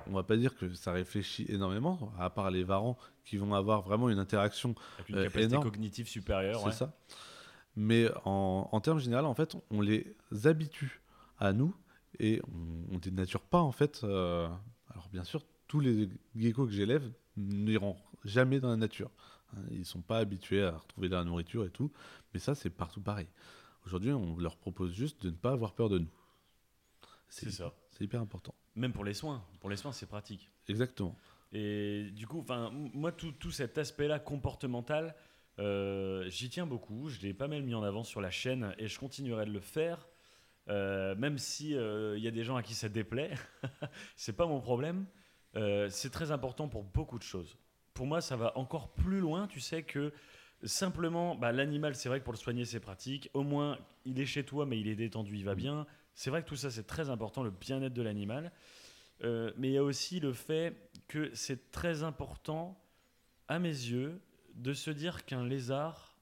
[0.08, 3.82] on va pas dire que ça réfléchit énormément, à part les varans qui vont avoir
[3.82, 6.60] vraiment une interaction Avec une Euh, capacité cognitive supérieure.
[6.60, 6.72] c'est ouais.
[6.72, 6.94] ça.
[7.82, 11.02] Mais en, en termes généraux, en fait, on les habitue
[11.38, 11.74] à nous
[12.20, 14.02] et on, on dénature pas, en fait.
[14.04, 14.50] euh,
[14.90, 19.10] alors, bien sûr, tous les geckos que j'élève n'iront jamais dans la nature.
[19.56, 19.62] hein.
[19.72, 21.90] Ils sont pas habitués à retrouver de la nourriture et tout.
[22.34, 23.28] Mais ça, c'est partout pareil.
[23.86, 26.12] Aujourd'hui, on leur propose juste de ne pas avoir peur de nous.
[27.30, 27.74] C'est ça.
[27.92, 28.54] C'est hyper important.
[28.76, 29.42] Même pour les soins.
[29.62, 30.52] Pour les soins, c'est pratique.
[30.68, 31.16] Exactement.
[31.54, 32.46] Et du coup,
[32.94, 35.16] moi, tout, tout cet aspect-là comportemental,
[35.60, 37.10] j'y tiens beaucoup.
[37.10, 39.60] Je l'ai pas mal mis en avant sur la chaîne et je continuerai de le
[39.60, 40.08] faire.
[40.70, 43.34] Euh, même si euh, il y a des gens à qui ça déplaît,
[44.16, 45.06] c'est pas mon problème.
[45.56, 47.58] Euh, c'est très important pour beaucoup de choses.
[47.94, 49.48] Pour moi, ça va encore plus loin.
[49.48, 50.14] Tu sais que
[50.64, 53.30] simplement, bah, l'animal, c'est vrai que pour le soigner, c'est pratique.
[53.34, 55.88] Au moins, il est chez toi, mais il est détendu, il va bien.
[56.14, 58.52] C'est vrai que tout ça, c'est très important, le bien-être de l'animal.
[59.24, 60.76] Euh, mais il y a aussi le fait
[61.08, 62.80] que c'est très important,
[63.48, 64.22] à mes yeux,
[64.60, 66.18] de se dire qu'un lézard,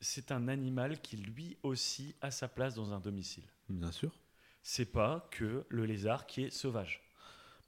[0.00, 3.44] c'est un animal qui lui aussi a sa place dans un domicile.
[3.68, 4.12] Bien sûr.
[4.62, 7.02] C'est pas que le lézard qui est sauvage.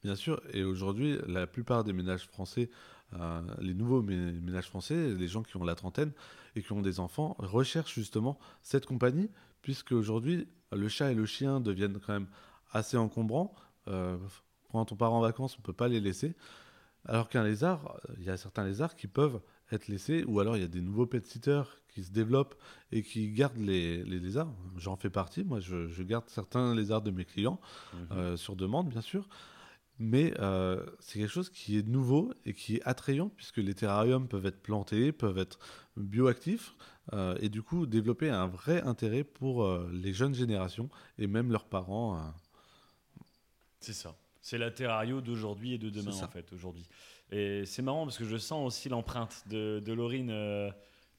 [0.02, 2.68] Bien sûr, et aujourd'hui, la plupart des ménages français,
[3.14, 6.12] euh, les nouveaux mé- ménages français, les gens qui ont la trentaine
[6.54, 9.30] et qui ont des enfants, recherchent justement cette compagnie,
[9.62, 12.28] puisque aujourd'hui, le chat et le chien deviennent quand même
[12.72, 13.54] assez encombrants.
[13.88, 14.18] Euh,
[14.70, 16.34] quand on part en vacances, on peut pas les laisser.
[17.06, 19.40] Alors qu'un lézard, euh, il y a certains lézards qui peuvent
[19.74, 22.56] être laissés, ou alors il y a des nouveaux pet sitters qui se développent
[22.90, 24.52] et qui gardent les, les lézards.
[24.76, 27.60] J'en fais partie, moi je, je garde certains lézards de mes clients,
[28.12, 29.28] euh, sur demande bien sûr.
[30.00, 34.26] Mais euh, c'est quelque chose qui est nouveau et qui est attrayant puisque les terrariums
[34.26, 35.60] peuvent être plantés, peuvent être
[35.96, 36.74] bioactifs
[37.12, 41.66] euh, et du coup développer un vrai intérêt pour les jeunes générations et même leurs
[41.66, 42.34] parents.
[43.78, 44.16] C'est ça.
[44.44, 46.86] C'est la terrario d'aujourd'hui et de demain, en fait, aujourd'hui.
[47.30, 50.70] Et c'est marrant parce que je sens aussi l'empreinte de, de Laurine euh,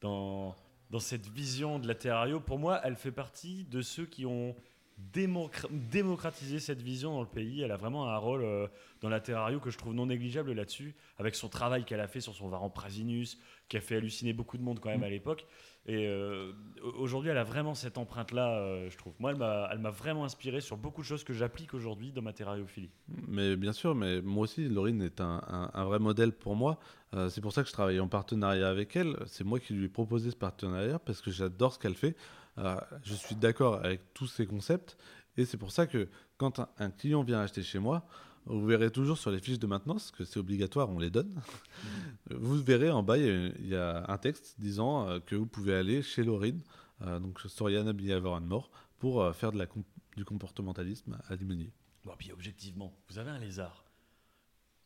[0.02, 0.56] dans,
[0.90, 2.40] dans cette vision de la terrario.
[2.40, 4.56] Pour moi, elle fait partie de ceux qui ont
[4.98, 7.62] démocra- démocratisé cette vision dans le pays.
[7.62, 8.68] Elle a vraiment un rôle euh,
[9.02, 12.22] dans la terrario que je trouve non négligeable là-dessus, avec son travail qu'elle a fait
[12.22, 13.38] sur son varan Prasinus,
[13.68, 15.46] qui a fait halluciner beaucoup de monde quand même à l'époque.
[15.88, 16.52] Et euh,
[16.98, 19.14] aujourd'hui, elle a vraiment cette empreinte-là, euh, je trouve.
[19.20, 22.90] Moi, elle m'a vraiment inspiré sur beaucoup de choses que j'applique aujourd'hui dans ma terrariophilie.
[23.28, 26.80] Mais bien sûr, mais moi aussi, Laurine est un, vrai modèle pour moi.
[27.14, 29.16] Euh, c'est pour ça que je travaille en partenariat avec elle.
[29.28, 32.16] C'est moi qui lui ai proposé ce partenariat parce que j'adore ce qu'elle fait.
[32.58, 34.98] Je suis d'accord avec tous ses concepts.
[35.38, 38.08] Et c'est pour ça que quand un client vient acheter chez moi,
[38.46, 41.42] vous verrez toujours sur les fiches de maintenance, que c'est obligatoire, on les donne.
[42.30, 45.36] vous verrez en bas, il y a- il y, a un texte disant euh, que
[45.36, 46.62] vous pouvez aller chez Laurine,
[47.02, 49.84] euh, donc Soriana Behavior and More, pour euh, faire de la com-
[50.16, 51.72] du comportementalisme alimentaire.
[52.04, 53.84] Bon, puis objectivement, vous avez un lézard.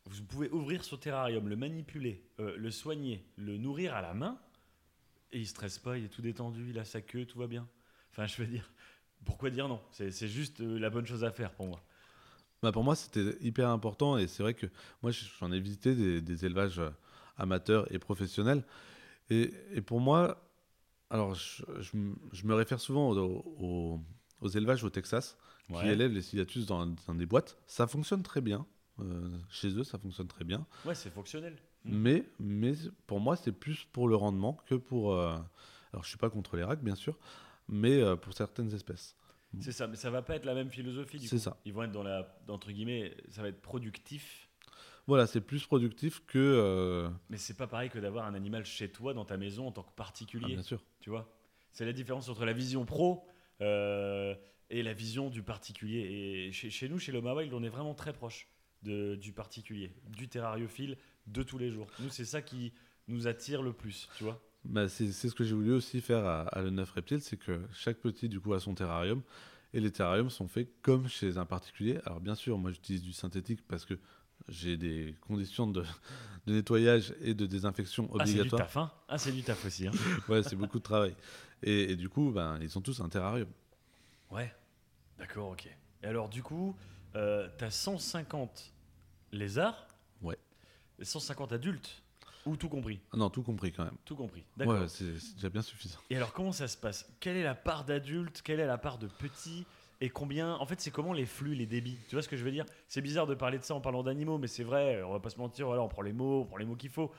[0.06, 4.38] Vous pouvez ouvrir son terrarium, le manipuler, euh, le soigner, le nourrir à la main,
[5.32, 7.68] et il stresse pas, il est tout détendu, il a sa queue, tout va bien.
[8.10, 8.72] Enfin, je veux dire,
[9.24, 9.80] pourquoi dire non?
[9.92, 11.84] C'est juste la bonne chose à faire pour moi.
[12.62, 14.66] Bah pour moi, c'était hyper important et c'est vrai que
[15.02, 16.90] moi, j'en ai visité des, des élevages euh,
[17.38, 18.64] amateurs et professionnels.
[19.30, 20.42] Et, et pour moi,
[21.10, 21.62] alors je,
[22.32, 24.00] je me réfère souvent aux, aux-
[24.40, 25.36] aux élevages au Texas
[25.68, 27.56] qui élèvent les Ciliatus dans, dans des boîtes.
[27.66, 28.66] Ça fonctionne très bien.
[29.00, 30.66] Euh, chez eux, ça fonctionne très bien.
[30.84, 31.56] Ouais, c'est fonctionnel.
[31.84, 32.74] Mais, mais
[33.06, 35.14] pour moi, c'est plus pour le rendement que pour.
[35.14, 35.38] euh,
[35.92, 37.16] alors, je suis pas contre les racks, bien sûr,
[37.68, 39.16] mais euh, pour certaines espèces.
[39.58, 41.18] C'est ça, mais ça va pas être la même philosophie.
[41.18, 41.56] du C'est ça.
[41.64, 44.48] Ils vont être dans la, entre guillemets, ça va être productif,
[45.06, 46.38] Voilà, c'est plus productif que.
[46.38, 49.72] euh, mais c'est pas pareil que d'avoir un animal chez toi, dans ta maison, en
[49.72, 50.54] tant que ah, particulier.
[50.54, 50.84] bien sûr.
[51.00, 51.34] Tu vois?
[51.72, 53.26] C'est la différence entre la vision pro
[53.60, 54.34] euh,
[54.70, 55.98] et la vision du particulier.
[56.46, 58.46] Et chez, chez nous, chez Loma Wild, on est vraiment très proche
[58.82, 60.96] de, du particulier, du terrariophile
[61.26, 61.88] de tous les jours.
[62.00, 62.72] Nous, c'est ça qui
[63.08, 64.40] nous attire le plus, tu vois?
[64.64, 67.60] Bah, c'est ce que j'ai voulu aussi faire à, à le 9 reptile, c'est que
[67.72, 69.22] chaque petit du coup a son terrarium
[69.72, 71.98] et les terrariums sont faits comme chez un particulier.
[72.04, 73.94] Alors bien sûr, moi j'utilise du synthétique parce que
[74.48, 75.82] j'ai des conditions de,
[76.46, 78.66] de nettoyage et de désinfection Ah, c'est du obligatoires.
[78.66, 79.86] taf, hein Ah, c'est du taf aussi.
[79.86, 79.92] hein.
[80.28, 81.14] ouais, c'est beaucoup de travail.
[81.62, 83.48] Et, et du coup, ben, ils ont tous un terrarium.
[84.30, 84.52] Ouais.
[85.18, 85.68] D'accord, ok.
[86.02, 86.74] Et alors, du coup,
[87.14, 88.72] euh, t'as 150
[89.32, 89.86] lézards
[90.22, 90.38] Ouais.
[90.98, 92.02] Et 150 adultes
[92.46, 93.00] Ou tout compris?
[93.14, 93.96] Non, tout compris quand même.
[94.04, 94.44] Tout compris.
[94.56, 94.80] D'accord.
[94.80, 95.98] Ouais, c'est c'est déjà bien suffisant.
[96.08, 97.08] Et alors, comment ça se passe?
[97.20, 98.40] Quelle est la part d'adultes?
[98.42, 99.66] Quelle est la part de petits?
[100.00, 100.54] Et combien?
[100.54, 101.98] En fait, c'est comment les flux, les débits?
[102.08, 102.64] Tu vois ce que je veux dire?
[102.88, 105.28] C'est bizarre de parler de ça en parlant d'animaux, mais c'est vrai, on va pas
[105.28, 107.12] se mentir, voilà, on prend les mots, on prend les mots qu'il faut.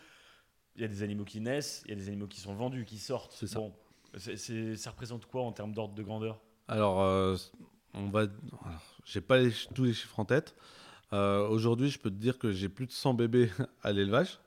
[0.75, 2.85] Il y a des animaux qui naissent, il y a des animaux qui sont vendus,
[2.85, 3.33] qui sortent.
[3.33, 3.59] C'est ça.
[3.59, 3.71] Bon,
[4.17, 6.39] c'est- c'est- ça représente quoi en termes d'ordre de grandeur?
[6.67, 7.35] Alors, euh,
[7.93, 8.21] on va.
[8.21, 10.55] alors, J'ai pas les tous les chiffres en tête.
[11.13, 13.49] Euh, Aujourd'hui, je peux te dire que j'ai plus de 100 bébés
[13.83, 14.39] à l'élevage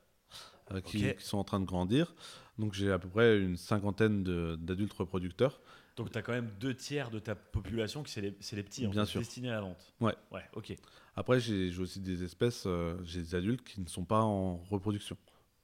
[0.73, 2.15] euh, qui, sont en train de grandir.
[2.59, 4.23] Donc, j'ai à peu près une cinquantaine
[4.57, 5.61] d'adultes reproducteurs.
[5.97, 8.91] Donc, tu as quand même deux tiers de ta population qui c'est les, petits, en
[8.91, 9.21] Bien sûr.
[9.21, 9.95] destinés à la vente.
[10.01, 10.15] Ouais.
[10.33, 10.75] Ouais, ok.
[11.17, 15.17] Après, j'ai aussi des espèces, euh, j'ai des adultes qui ne sont pas en reproduction.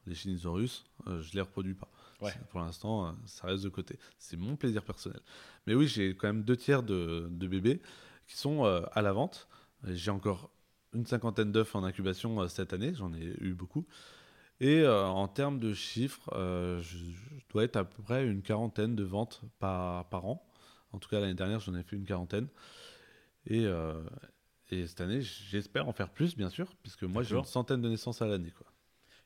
[0.07, 1.91] Les Chinisaurus, euh, je les reproduis pas.
[2.21, 2.33] Ouais.
[2.51, 3.99] Pour l'instant, euh, ça reste de côté.
[4.19, 5.21] C'est mon plaisir personnel.
[5.67, 7.81] Mais oui, j'ai quand même deux tiers de, de bébés
[8.27, 9.49] qui sont à la vente.
[9.89, 10.51] J'ai encore
[10.93, 13.87] une cinquantaine d'œufs en incubation cette année, j'en ai eu beaucoup.
[14.61, 18.43] Et euh, en termes de chiffres, euh, je, je dois être à peu près une
[18.43, 20.47] quarantaine de ventes par, par an.
[20.93, 22.49] En tout cas, l'année dernière, j'en ai fait une quarantaine.
[23.47, 24.03] Et, euh,
[24.71, 27.89] et cette année, j'espère en faire plus, bien sûr, puisque moi, j'ai une centaine de
[27.89, 28.51] naissances à l'année.
[28.51, 28.67] quoi.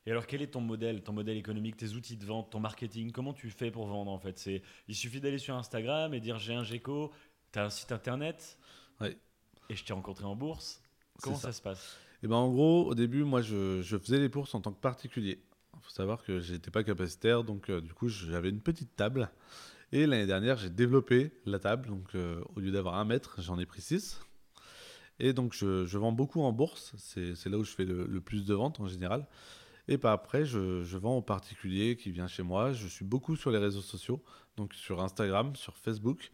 [0.05, 3.11] Et alors, quel est ton modèle, ton modèle économique, tes outils de vente, ton marketing?
[3.11, 4.37] Comment tu fais pour vendre en fait?
[4.37, 7.11] C'est, il suffit d'aller sur Instagram et dire j'ai un GECO,
[7.51, 8.57] t'as un site internet,
[9.01, 9.17] Ouais.
[9.69, 10.81] et je t'ai rencontré en bourse.
[11.21, 11.51] Comment ça.
[11.51, 11.97] se passe?
[12.23, 15.39] Et ben en gros, au début, moi, je, faisais les bourses en tant que particulier.
[15.75, 19.29] Il faut savoir que j'étais pas capacitaire, donc euh, du coup, j'avais une petite table.
[19.91, 21.87] Et l'année dernière, j'ai développé la table.
[21.87, 24.19] Donc, euh, au lieu d'avoir un mètre, j'en ai pris six.
[25.19, 26.93] Et donc, je, vends beaucoup en bourse.
[26.97, 29.27] C'est là où je fais le, plus de ventes en général.
[29.87, 32.73] Et pas après, je, vends aux particuliers qui vient chez moi.
[32.73, 34.23] Je suis beaucoup sur les réseaux sociaux,
[34.57, 36.31] donc sur Instagram, sur Facebook.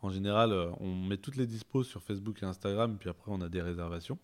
[0.00, 3.40] En général, euh, on met toutes les dispos sur Facebook et Instagram, puis après, on
[3.40, 4.18] a des réservations.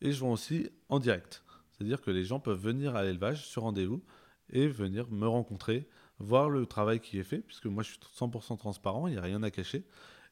[0.00, 1.42] Et je vends aussi en direct.
[1.72, 4.02] C'est-à-dire que les gens peuvent venir à l'élevage sur rendez-vous
[4.50, 5.88] et venir me rencontrer,
[6.18, 9.22] voir le travail qui est fait, puisque moi je suis 100% transparent, il n'y a
[9.22, 9.84] rien à cacher.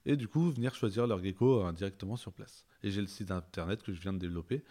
[0.05, 2.64] Et du coup, venir choisir leur gecko euh, directement sur place.
[2.83, 4.62] Et j'ai le site internet que je viens de développer,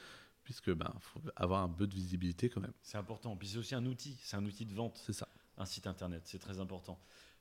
[0.43, 2.73] puisque ben faut avoir un peu de visibilité quand même.
[2.81, 3.35] C'est important.
[3.35, 5.27] Puis c'est aussi un outil, c'est un outil de vente, C'est ça.
[5.57, 6.97] un site internet, c'est très important.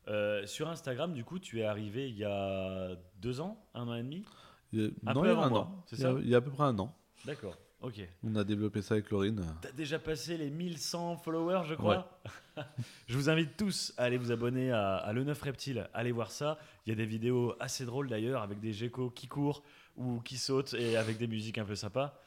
[0.09, 3.95] Euh, sur Instagram, du coup, tu es arrivé il y a deux ans, un an
[3.95, 4.25] et demi?
[4.73, 4.91] Non,
[5.25, 5.85] il y a un moi, an.
[5.87, 6.95] c'est Il y a- il y a à peu près un an.
[7.25, 8.01] D'accord, ok.
[8.23, 9.45] On a développé ça avec Laurine.
[9.63, 12.21] T'as déjà passé les 1100 followers, je crois.
[13.07, 15.89] je vous invite tous à aller vous abonner à, à Le Neuf Reptile.
[15.95, 16.59] Allez voir ça.
[16.87, 19.63] Il y a des vidéos assez drôles d'ailleurs, avec des geckos qui courent
[19.97, 22.21] ou qui sautent et avec des musiques un peu sympas.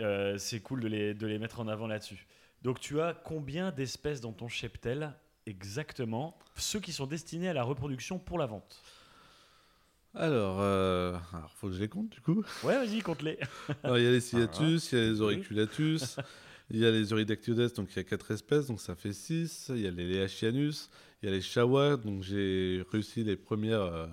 [0.00, 2.26] Euh, c'est cool de les, de les mettre en avant là-dessus.
[2.62, 5.12] Donc, tu as combien d'espèces dans ton cheptel
[5.46, 8.82] exactement Ceux qui sont destinés à la reproduction pour la vente?
[10.14, 12.44] Alors, euh, alors, faut que je les compte du coup.
[12.64, 13.38] Ouais, vas-y, compte-les.
[13.82, 16.16] Alors, il y a les ciliatus, il y a les auriculatus,
[16.70, 19.70] il y a les Euridactylodes, donc il y a quatre espèces, donc ça fait 6.
[19.74, 20.90] Il y a les Leachianus,
[21.22, 24.06] il y a les Chawa, donc j'ai réussi les premières euh,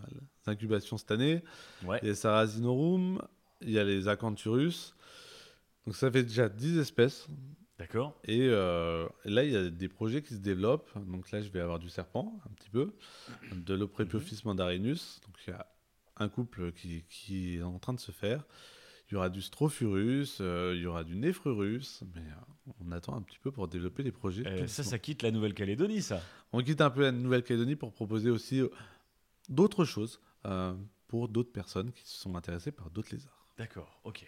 [0.46, 1.44] incubations cette année.
[1.84, 2.00] Ouais.
[2.02, 3.22] Il y a les Sarasinorum,
[3.62, 4.96] il y a les Acanthurus.
[5.86, 7.28] Donc ça fait déjà 10 espèces.
[7.78, 8.20] D'accord.
[8.26, 10.92] Et, euh, et là, il y a des projets qui se développent.
[11.08, 12.94] Donc là, je vais avoir du serpent, un petit peu,
[13.54, 15.22] de l'Oprepophis mandarinus.
[15.26, 15.66] Donc il y a
[16.20, 18.44] un couple qui, qui est en train de se faire.
[19.10, 23.16] Il y aura du Strophurus, euh, il y aura du Nephrurus, mais euh, on attend
[23.16, 24.46] un petit peu pour développer les projets.
[24.46, 26.22] Euh, tout ça, ça quitte la Nouvelle-Calédonie, ça.
[26.54, 28.70] On quitte un peu la Nouvelle-Calédonie pour proposer aussi euh,
[29.50, 30.22] d'autres choses
[31.08, 33.48] pour d'autres personnes qui se sont intéressées par d'autres lézards.
[33.58, 34.26] D'accord, ok.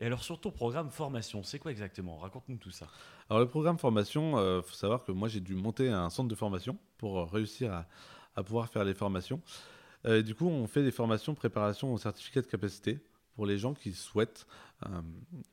[0.00, 2.18] Et alors sur ton programme formation, c'est quoi exactement?
[2.18, 2.88] Raconte-nous tout ça.
[3.30, 6.34] Alors le programme formation, il faut savoir que moi j'ai dû monter un centre de
[6.34, 7.86] formation pour réussir à,
[8.34, 9.40] à pouvoir faire les formations.
[10.06, 12.98] Euh, du coup, on fait des formations préparation au certificat de capacité
[13.36, 14.46] pour les gens qui souhaitent
[14.86, 14.88] euh,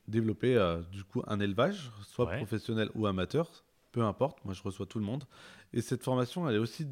[0.08, 2.36] développer euh, du coup un élevage, soit Ouais.
[2.36, 3.50] professionnel ou amateur,
[3.92, 4.44] peu importe.
[4.44, 5.24] Moi, je reçois tout le monde.
[5.72, 6.86] Et cette formation, elle est aussi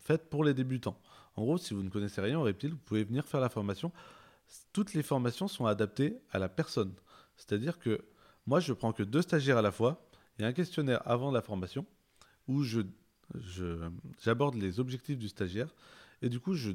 [0.00, 0.98] faite pour les débutants.
[1.36, 3.92] En gros, si vous ne connaissez rien au reptile, vous pouvez venir faire la formation.
[4.72, 6.92] Toutes les formations sont adaptées à la personne.
[7.36, 8.00] C'est-à-dire que
[8.46, 10.02] moi, je prends que deux stagiaires à la fois.
[10.38, 11.84] Il y a un questionnaire avant la formation
[12.48, 12.86] où je je-
[14.22, 15.74] j'aborde les objectifs du stagiaire
[16.22, 16.72] et du coup je,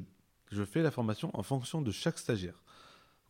[0.50, 2.62] je fais la formation en fonction de chaque stagiaire.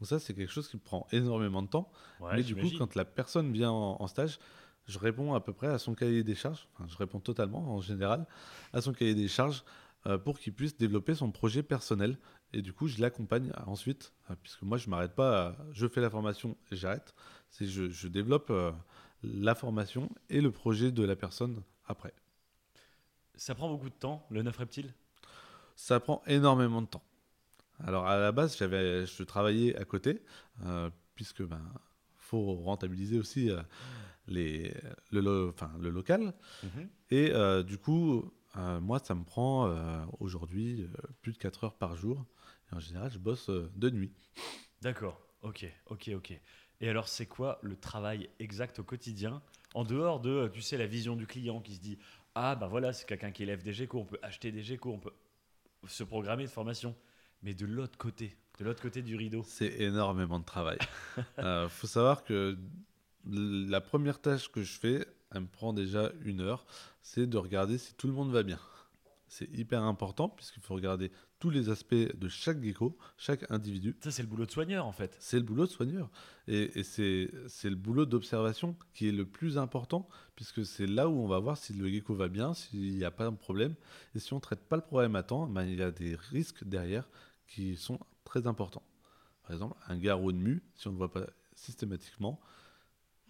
[0.00, 2.94] Donc ça c'est quelque chose qui prend énormément de temps, Ouais, mais du coup quand
[2.94, 4.38] la personne vient en, en stage,
[4.86, 7.80] je réponds à peu près à son cahier des charges, enfin je réponds totalement en
[7.80, 8.26] général
[8.72, 9.64] à son cahier des charges
[10.06, 12.18] euh, pour qu'il puisse développer son projet personnel
[12.52, 16.00] et du coup je l'accompagne ensuite euh, puisque moi je m'arrête pas, à, je fais
[16.02, 17.14] la formation et j'arrête,
[17.48, 18.72] c'est je, je développe euh,
[19.22, 22.12] la formation et le projet de la personne après.
[23.36, 24.92] Ça prend beaucoup de temps, le 9 reptile?
[25.76, 27.02] Ça prend énormément de temps.
[27.84, 30.22] Alors à la base, j'avais, je travaillais à côté,
[30.64, 31.62] euh, puisque ben
[32.18, 33.62] faut rentabiliser aussi euh,
[34.28, 34.74] les,
[35.12, 36.34] le, lo- enfin, le local.
[36.62, 36.88] Mhm.
[37.10, 39.70] Et euh, du coup, euh, moi, ça me prend
[40.20, 40.88] aujourd'hui
[41.22, 42.24] plus de 4 heures par jour.
[42.72, 44.12] Et en général, je bosse de nuit.
[44.82, 46.40] D'accord, ok, ok, ok.
[46.80, 49.42] Et alors, c'est quoi le travail exact au quotidien?
[49.74, 51.98] En dehors de, tu sais, la vision du client qui se dit
[52.34, 54.98] Ah, ben voilà, c'est quelqu'un qui élève des GECO, on peut acheter des GECO, on
[54.98, 55.12] peut
[55.86, 56.94] se programmer de formation.
[57.42, 59.44] Mais de l'autre côté, de l'autre côté du rideau.
[59.46, 60.78] C'est énormément de travail.
[61.38, 62.58] Euh, faut savoir que
[63.26, 66.66] la première tâche que je fais, elle me prend déjà une heure,
[67.02, 68.58] c'est de regarder si tout le monde va bien.
[69.28, 71.10] C'est hyper important puisqu'il faut regarder
[71.40, 73.96] tous les aspects de chaque gecko, chaque individu.
[74.02, 75.14] Ça, c'est le boulot de soigneur, en fait.
[75.20, 76.10] C'est le boulot de soigneur.
[76.48, 81.08] Et, et c'est c'est le boulot d'observation qui est le plus important, puisque c'est là
[81.08, 83.74] où on va voir si le gecko va bien, s'il n'y a pas de problème.
[84.14, 86.14] Et si on ne traite pas le problème à temps, ben, il y a des
[86.16, 87.08] risques derrière
[87.46, 88.82] qui sont très importants.
[89.42, 91.26] Par exemple, un garrot de mue, si on ne le voit pas
[91.56, 92.40] systématiquement,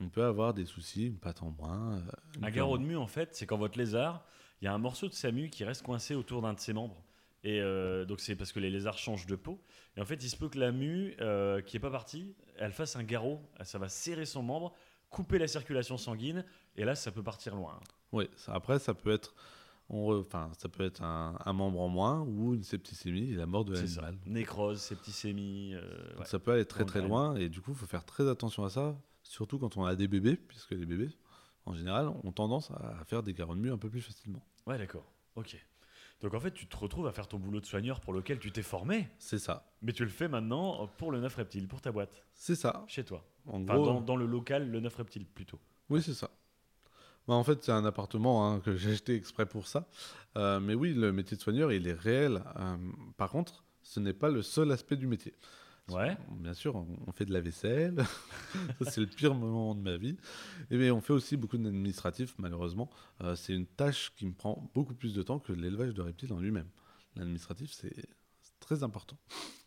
[0.01, 1.97] on peut avoir des soucis, une patte en moins.
[1.97, 2.03] euh,
[2.43, 4.25] Un garrot de mue, en fait, c'est quand votre lézard,
[4.61, 6.73] il y a un morceau de sa mue qui reste coincé autour d'un de ses
[6.73, 7.03] membres.
[7.45, 9.61] Et euh, donc, c'est parce que les lézards changent de peau.
[9.97, 12.73] Et en fait, il se peut que la mue, euh, qui est pas partie, elle
[12.73, 13.41] fasse un garrot.
[13.65, 14.73] Ça va serrer son membre,
[15.11, 16.45] couper la circulation sanguine.
[16.77, 17.79] Et là, ça peut partir loin.
[18.13, 19.35] Oui, ça- après, ça peut être,
[19.91, 23.45] on enfin, ça peut être un, un membre en moins ou une septicémie et la
[23.47, 24.17] mort de l'animal.
[24.25, 25.75] Nécrose, septicémie.
[25.75, 26.25] euh, ouais.
[26.25, 28.71] ça peut aller très très loin et du coup il faut faire très attention à
[28.71, 31.11] ça, surtout quand on a des bébés, puisque les bébés
[31.67, 34.43] en général ont tendance à faire des garrots de mue un peu plus facilement.
[34.67, 35.05] Ouais, d'accord.
[35.37, 35.63] Ok.
[36.25, 38.51] Donc, en fait, tu te retrouves à faire ton boulot de soigneur pour lequel tu
[38.51, 39.09] t'es formé.
[39.19, 42.55] C'est ça, Mais tu le fais maintenant pour le 9 reptile, pour ta boîte, c'est
[42.57, 42.83] ça.
[42.89, 43.23] chez toi.
[43.47, 45.61] En Enfin, gros, dans, dans le local, le 9 reptile plutôt.
[45.91, 46.31] oui c'est ça.
[47.29, 49.87] Bah, en fait c'est un appartement hein, que j'ai acheté exprès pour ça.
[50.37, 52.43] Euh, mais oui, le métier de soigneur il est réel.
[52.59, 52.77] Euh,
[53.19, 55.35] par contre, ce n'est pas le seul aspect du métier.
[55.91, 56.17] Ouais.
[56.31, 58.03] Bien sûr, on fait de la vaisselle.
[58.83, 60.17] Ça, c'est le pire moment de ma vie.
[60.71, 62.89] Et bien, on fait aussi beaucoup d'administratif, malheureusement.
[63.21, 66.33] Euh, c'est une tâche qui me prend beaucoup plus de temps que l'élevage de reptiles
[66.33, 66.69] en lui-même.
[67.17, 67.95] L'administratif, c'est
[68.61, 69.19] très important.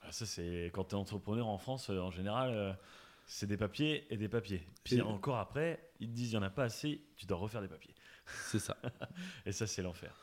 [0.02, 2.74] Ah, Ça, c'est quand tu es entrepreneur en France, euh, en général, euh,
[3.28, 4.66] c'est des papiers et des papiers.
[4.84, 7.38] Puis Et- encore après, ils te disent il n'y en a pas assez, tu dois
[7.38, 7.94] refaire des papiers.
[8.46, 8.76] C'est ça.
[9.46, 10.14] Et ça, c'est l'enfer.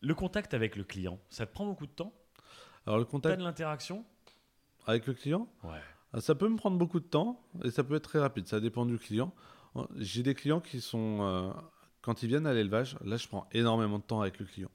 [0.00, 2.14] Le contact avec le client, ça te prend beaucoup de temps?
[2.86, 4.04] Alors, le T'as contact de l'interaction?
[4.90, 5.78] Avec le client, Ouais.
[6.14, 8.46] euh, ça peut me prendre beaucoup de temps et ça peut être très rapide.
[8.46, 9.32] Ça dépend du client.
[9.96, 11.18] J'ai des clients qui sont.
[11.22, 11.50] euh,
[12.02, 14.70] quand ils viennent à l'élevage, là, je prends énormément de temps avec le client.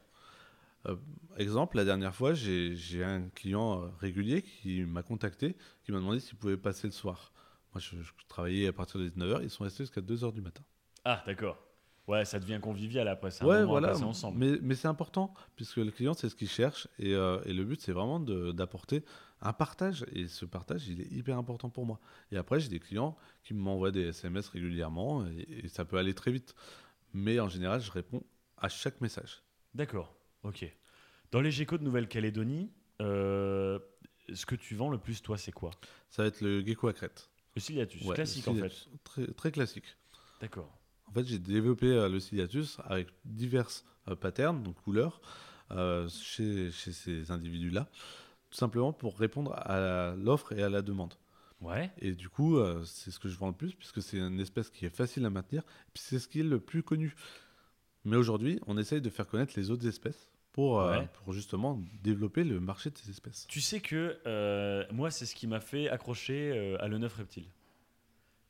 [0.88, 0.96] Euh,
[1.38, 5.98] exemple, la dernière fois, j'ai j'ai un client euh, régulier qui m'a contacté, qui m'a
[6.00, 7.32] demandé s'il pouvait passer le soir.
[7.74, 10.64] Moi, je, je travaillais à partir de 19h, ils sont restés jusqu'à 2h du matin.
[11.04, 11.58] Ah, d'accord.
[12.08, 13.90] Ouais, ça devient convivial après, c'est Ouais, à voilà.
[13.90, 14.38] passer ensemble.
[14.38, 16.88] Mais, mais c'est important, puisque le client, c'est ce qu'il cherche.
[17.00, 19.04] Et, euh, et le but, c'est vraiment d'apporter
[19.42, 20.06] un partage.
[20.12, 22.00] Et ce partage, il est hyper important pour moi.
[22.32, 26.14] Et après, j'ai des clients qui m'envoient des SMS régulièrement, et, et ça peut aller
[26.14, 26.54] très vite.
[27.14, 28.24] Mais en général, je réponds
[28.58, 29.42] à chaque message.
[29.74, 30.66] D'accord, ok.
[31.32, 33.80] Dans les GECO de Nouvelle-Calédonie, euh,
[34.34, 35.72] ce que tu vends le plus, toi, c'est quoi?
[36.12, 37.30] Ça va être le gecko à crête.
[37.56, 39.34] Le ciliatus, Ouais, classique le en fait.
[39.36, 39.98] très classique.
[40.40, 40.78] D'accord.
[41.08, 45.22] En fait, j'ai développé euh, le ciliatus avec diverses euh, patterns, donc couleurs,
[45.72, 47.88] euh, chez, chez ces individus-là,
[48.50, 51.14] tout simplement pour répondre à l'offre et à la demande.
[51.62, 51.90] Ouais.
[52.00, 54.70] Et du coup, euh, c'est ce que je vends le plus, puisque c'est une espèce
[54.70, 57.16] qui est facile à maintenir, et puis c'est ce qui est le plus connu.
[58.04, 61.10] Mais aujourd'hui, on essaye de faire connaître les autres espèces pour, euh, Ouais.
[61.24, 63.48] pour justement développer le marché de ces espèces.
[63.48, 67.48] Tu sais que euh, moi, c'est ce qui m'a fait accrocher à le 9 reptile.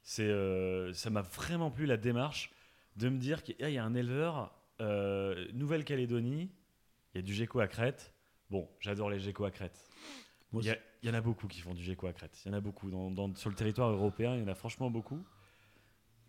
[0.08, 2.52] C'est, euh, ça m'a vraiment plu la démarche
[2.96, 6.52] de me dire qu'il y a- un éleveur, euh, Nouvelle-Calédonie,
[7.14, 8.14] il y a du gecko à crête.
[8.52, 9.90] Bon, j'adore les geckos à crête.
[10.52, 12.40] Moi Il y, a- il y en a beaucoup qui font du gecko à crête.
[12.46, 12.92] Il y en a beaucoup.
[12.92, 15.26] Dans, dans- sur le territoire européen, il y en a franchement beaucoup.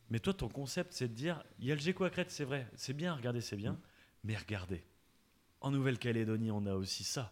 [0.08, 2.44] Mais toi, ton concept, c'est de dire il y a le gecko à crête, c'est
[2.44, 3.78] vrai, c'est bien, regardez, c'est bien.
[4.24, 4.82] Mais regardez,
[5.60, 7.30] en Nouvelle-Calédonie, on a aussi ça.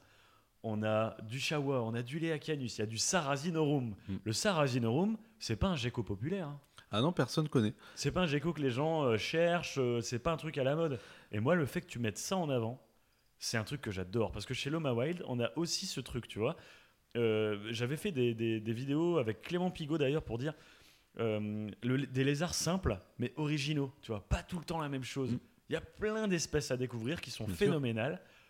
[0.66, 3.94] On a du chawa, on a du Leacanus, il y a du Sarrazinorum.
[4.08, 4.14] Mm.
[4.24, 6.48] Le Sarrazinorum, c'est pas un gecko populaire.
[6.48, 6.60] hein.
[6.90, 7.74] Ah non, personne connaît.
[7.96, 10.64] C'est pas un gecko que les gens euh, cherchent, euh, c'est pas un truc à
[10.64, 10.98] la mode.
[11.32, 12.80] Et moi, le fait que tu mettes ça en avant,
[13.38, 14.32] c'est un truc que j'adore.
[14.32, 16.56] Parce que chez Loma Wild, on a aussi ce truc, tu vois.
[17.16, 20.54] Euh, J'avais fait des, des- des vidéos avec Clément Pigot d'ailleurs pour dire
[21.20, 24.26] euh, le- des lézards simples, mais originaux, tu vois.
[24.28, 25.32] Pas tout le temps la même chose.
[25.32, 25.38] Mm.
[25.68, 27.80] Il y a plein d'espèces à découvrir qui sont Bien sûr.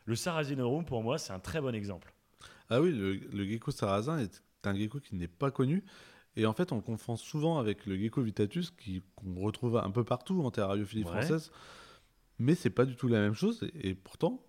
[0.04, 2.14] Le Sarrazinorum, pour moi, c'est un très bon exemple.
[2.70, 5.84] Ah oui, le, le gecko sarrasin est un gecko qui n'est pas connu.
[6.36, 10.04] Et en fait, on le confond souvent avec le gecko vitatus, qu'on retrouve un peu
[10.04, 11.10] partout en terrariophilie Ouais.
[11.10, 11.50] française.
[12.38, 13.62] Mais c'est pas du tout la même chose.
[13.74, 14.42] Et, et pourtant,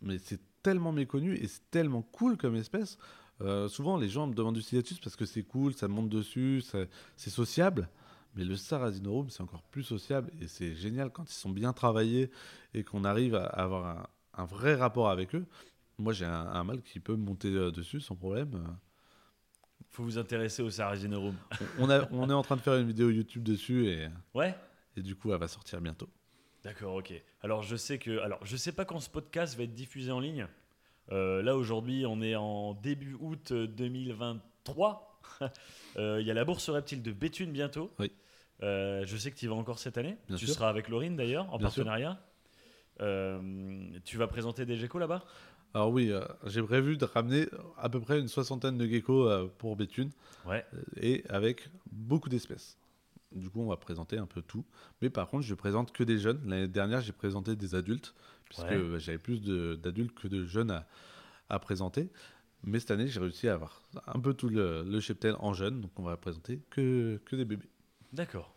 [0.00, 2.98] mais c'est tellement méconnu et c'est tellement cool comme espèce.
[3.40, 6.62] Euh, souvent, les gens me demandent du Silatus parce que c'est cool, ça monte dessus,
[7.16, 7.88] c'est sociable.
[8.36, 12.30] Mais le Sarasinorum, c'est encore plus sociable et c'est génial quand ils sont bien travaillés
[12.74, 14.06] et qu'on arrive à avoir un,
[14.40, 15.46] un vrai rapport avec eux.
[15.98, 18.54] Moi, j'ai un, un mâle qui peut monter euh, dessus sans problème.
[18.54, 18.72] Euh,
[19.90, 21.36] Faut vous intéresser au Sarasinorum.
[21.78, 24.54] On, a- on est en train de faire une vidéo YouTube dessus et, Ouais
[24.96, 26.08] et du coup, elle va sortir bientôt.
[26.64, 27.12] D'accord, ok.
[27.42, 30.20] Alors je sais que, alors je sais pas quand ce podcast va être diffusé en
[30.20, 30.46] ligne.
[31.12, 35.06] Euh, là aujourd'hui, on est en début août euh, 2023.
[35.96, 37.92] Euh, Il y a la bourse reptile de Béthune bientôt.
[37.98, 38.12] Oui.
[38.62, 40.16] Euh, je sais que tu y vas encore cette année.
[40.28, 40.54] Bien tu sûr.
[40.54, 42.12] seras avec Laurine d'ailleurs en Bien partenariat.
[42.12, 42.29] Euh,
[44.04, 45.24] tu vas présenter des geckos là-bas?
[45.72, 47.46] Alors oui, euh, j'ai prévu de ramener
[47.78, 50.10] à peu près une soixantaine de geckos euh, pour Béthune
[50.44, 50.64] Ouais.
[50.74, 52.76] euh, et avec beaucoup d'espèces.
[53.32, 54.64] Du coup, on va présenter un peu tout.
[55.00, 56.40] Mais par contre, je présente que des jeunes.
[56.44, 58.14] L'année dernière, j'ai présenté des adultes,
[58.46, 58.74] puisque Ouais.
[58.74, 59.40] euh, j'avais plus
[59.78, 60.88] d'adultes que de jeunes à,
[61.48, 62.10] à présenter.
[62.64, 65.80] Mais cette année, j'ai réussi à avoir un peu tout le, le cheptel en jeunes,
[65.80, 67.70] donc on va présenter que, que des bébés.
[68.12, 68.52] D'accord.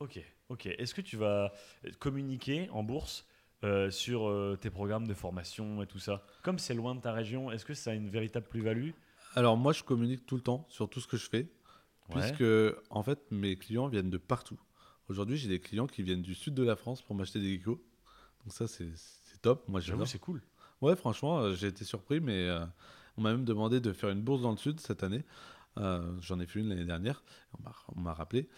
[0.00, 0.20] Ok.
[0.48, 0.66] Ok.
[0.66, 1.52] Est-ce que tu vas
[2.00, 3.24] communiquer en bourse?
[3.64, 7.12] Euh, sur euh, tes programmes de formation et tout ça Comme c'est loin de ta
[7.12, 8.90] région, est-ce que ça a une véritable plus-value?
[9.34, 11.50] Alors moi, je communique tout le temps sur tout ce que je fais,
[12.08, 12.20] Ouais.
[12.20, 12.44] puisque
[12.90, 14.58] en fait, mes clients viennent de partout.
[15.08, 17.80] Aujourd'hui, j'ai des clients qui viennent du sud de la France pour m'acheter des geckos.
[18.44, 18.88] Donc ça, c'est
[19.42, 19.68] top.
[19.68, 20.08] Moi, J'avoue, j'adore.
[20.08, 20.42] c'est cool.
[20.80, 22.64] Ouais, franchement, euh, j'ai été surpris, mais euh,
[23.16, 25.24] on m'a même demandé de faire une bourse dans le sud cette année.
[25.76, 27.22] J'en ai fait une l'année dernière.
[27.96, 28.48] On m'a- rappelé.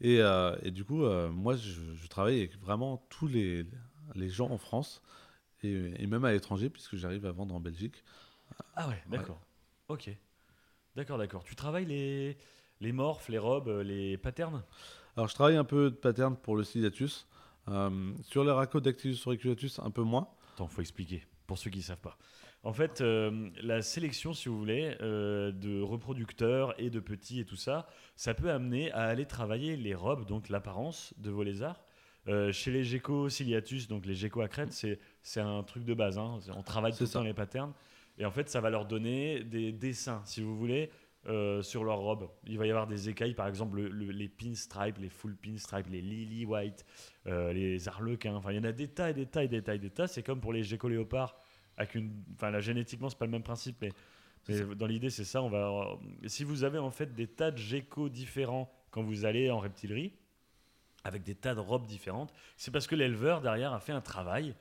[0.00, 0.20] Et,
[0.62, 3.66] et du coup, moi, je, je travaille avec vraiment tous les,
[4.14, 5.02] les gens en France
[5.62, 8.04] et, et même à l'étranger, puisque j'arrive à vendre en Belgique.
[8.74, 9.40] Ah ouais, d'accord.
[9.88, 10.10] Ok.
[10.96, 11.44] D'accord, d'accord.
[11.44, 12.36] Tu travailles les,
[12.80, 14.62] les morphes, les robes, euh, les patterns?
[15.16, 17.26] Alors, je travaille un peu de pattern pour le Silatus.
[17.68, 20.28] Euh, sur les racos d'Activus auriculatus, un peu moins.
[20.54, 22.18] Attends, faut expliquer pour ceux qui ne savent pas.
[22.64, 27.44] En fait, euh, la sélection, si vous voulez, euh, de reproducteurs et de petits et
[27.44, 31.84] tout ça, ça peut amener à aller travailler les robes, donc l'apparence de vos lézards.
[32.28, 34.72] Euh, chez les geckos ciliatus, donc les geckos à crête,
[35.22, 36.18] c'est un truc de base.
[36.18, 36.38] hein.
[36.54, 37.18] On travaille tout le ça.
[37.18, 37.72] temps les patterns.
[38.18, 40.90] Et en fait, ça va leur donner des dessins, si vous voulez,
[41.26, 42.28] euh, sur leur robe.
[42.46, 45.88] Il va y avoir des écailles, par exemple, le- le- les pinstripes, les full pinstripes,
[45.88, 46.84] les lily white,
[47.26, 48.34] euh, les arlequins.
[48.36, 49.90] Enfin, il y en a des tas et des tas et des tas et des
[49.90, 50.06] tas.
[50.06, 51.36] C'est comme pour les geckos léopards.
[51.76, 53.90] Avec une, enfin, là, génétiquement, c'est pas le même principe, mais
[54.76, 55.42] dans l'idée, c'est ça.
[55.42, 59.50] On va, si vous avez en fait des tas de geckos différents quand vous allez
[59.50, 60.12] en reptilerie,
[61.04, 64.54] avec des tas de robes différentes, c'est parce que l'éleveur derrière a fait un travail,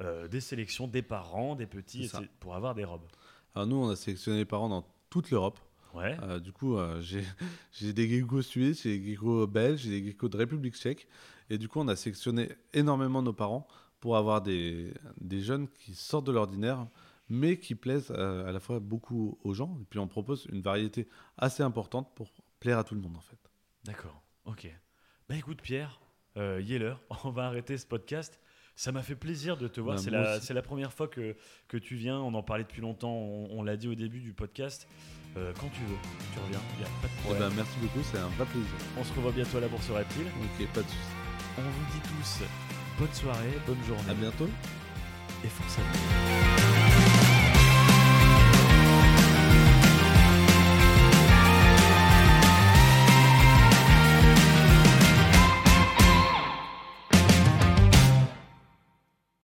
[0.00, 3.06] euh, des sélections des parents, des petits, pour avoir des robes.
[3.54, 5.58] Alors, nous, on a sélectionné les parents dans toute l'Europe.
[5.94, 6.18] Ouais.
[6.22, 7.00] Euh, du coup, euh,
[7.72, 11.08] j'ai des geckos suisses, j'ai des geckos belges, j'ai des geckos de République tchèque.
[11.48, 13.66] Et du coup, on a sélectionné énormément nos parents
[14.00, 16.86] pour avoir des, des jeunes qui sortent de l'ordinaire,
[17.30, 19.78] mais qui plaisent à la fois beaucoup aux gens.
[19.80, 22.28] Et puis, on propose une variété assez importante pour
[22.60, 23.38] plaire à tout le monde, en fait.
[23.84, 24.68] D'accord, ok.
[25.28, 26.00] Bah écoute Pierre,
[26.36, 28.38] euh, il est l'heure, on va arrêter ce podcast.
[28.78, 31.34] Ça m'a fait plaisir de te voir, Bah, c'est la, première fois que,
[31.66, 34.34] que tu viens, on en parlait depuis longtemps, on, on l'a dit au début du
[34.34, 34.86] podcast.
[35.38, 35.96] Euh, quand tu veux,
[36.34, 37.48] tu reviens, il n'y a pas de Eh problème.
[37.48, 38.70] ben, merci beaucoup, c'est un vrai plaisir.
[38.98, 40.26] On se revoit bientôt à la Bourse Reptile.
[40.26, 40.98] Ok, pas de soucis.
[41.58, 42.42] On vous dit tous
[42.98, 44.48] bonne soirée, bonne journée À bientôt.
[45.44, 46.55] et force à vous.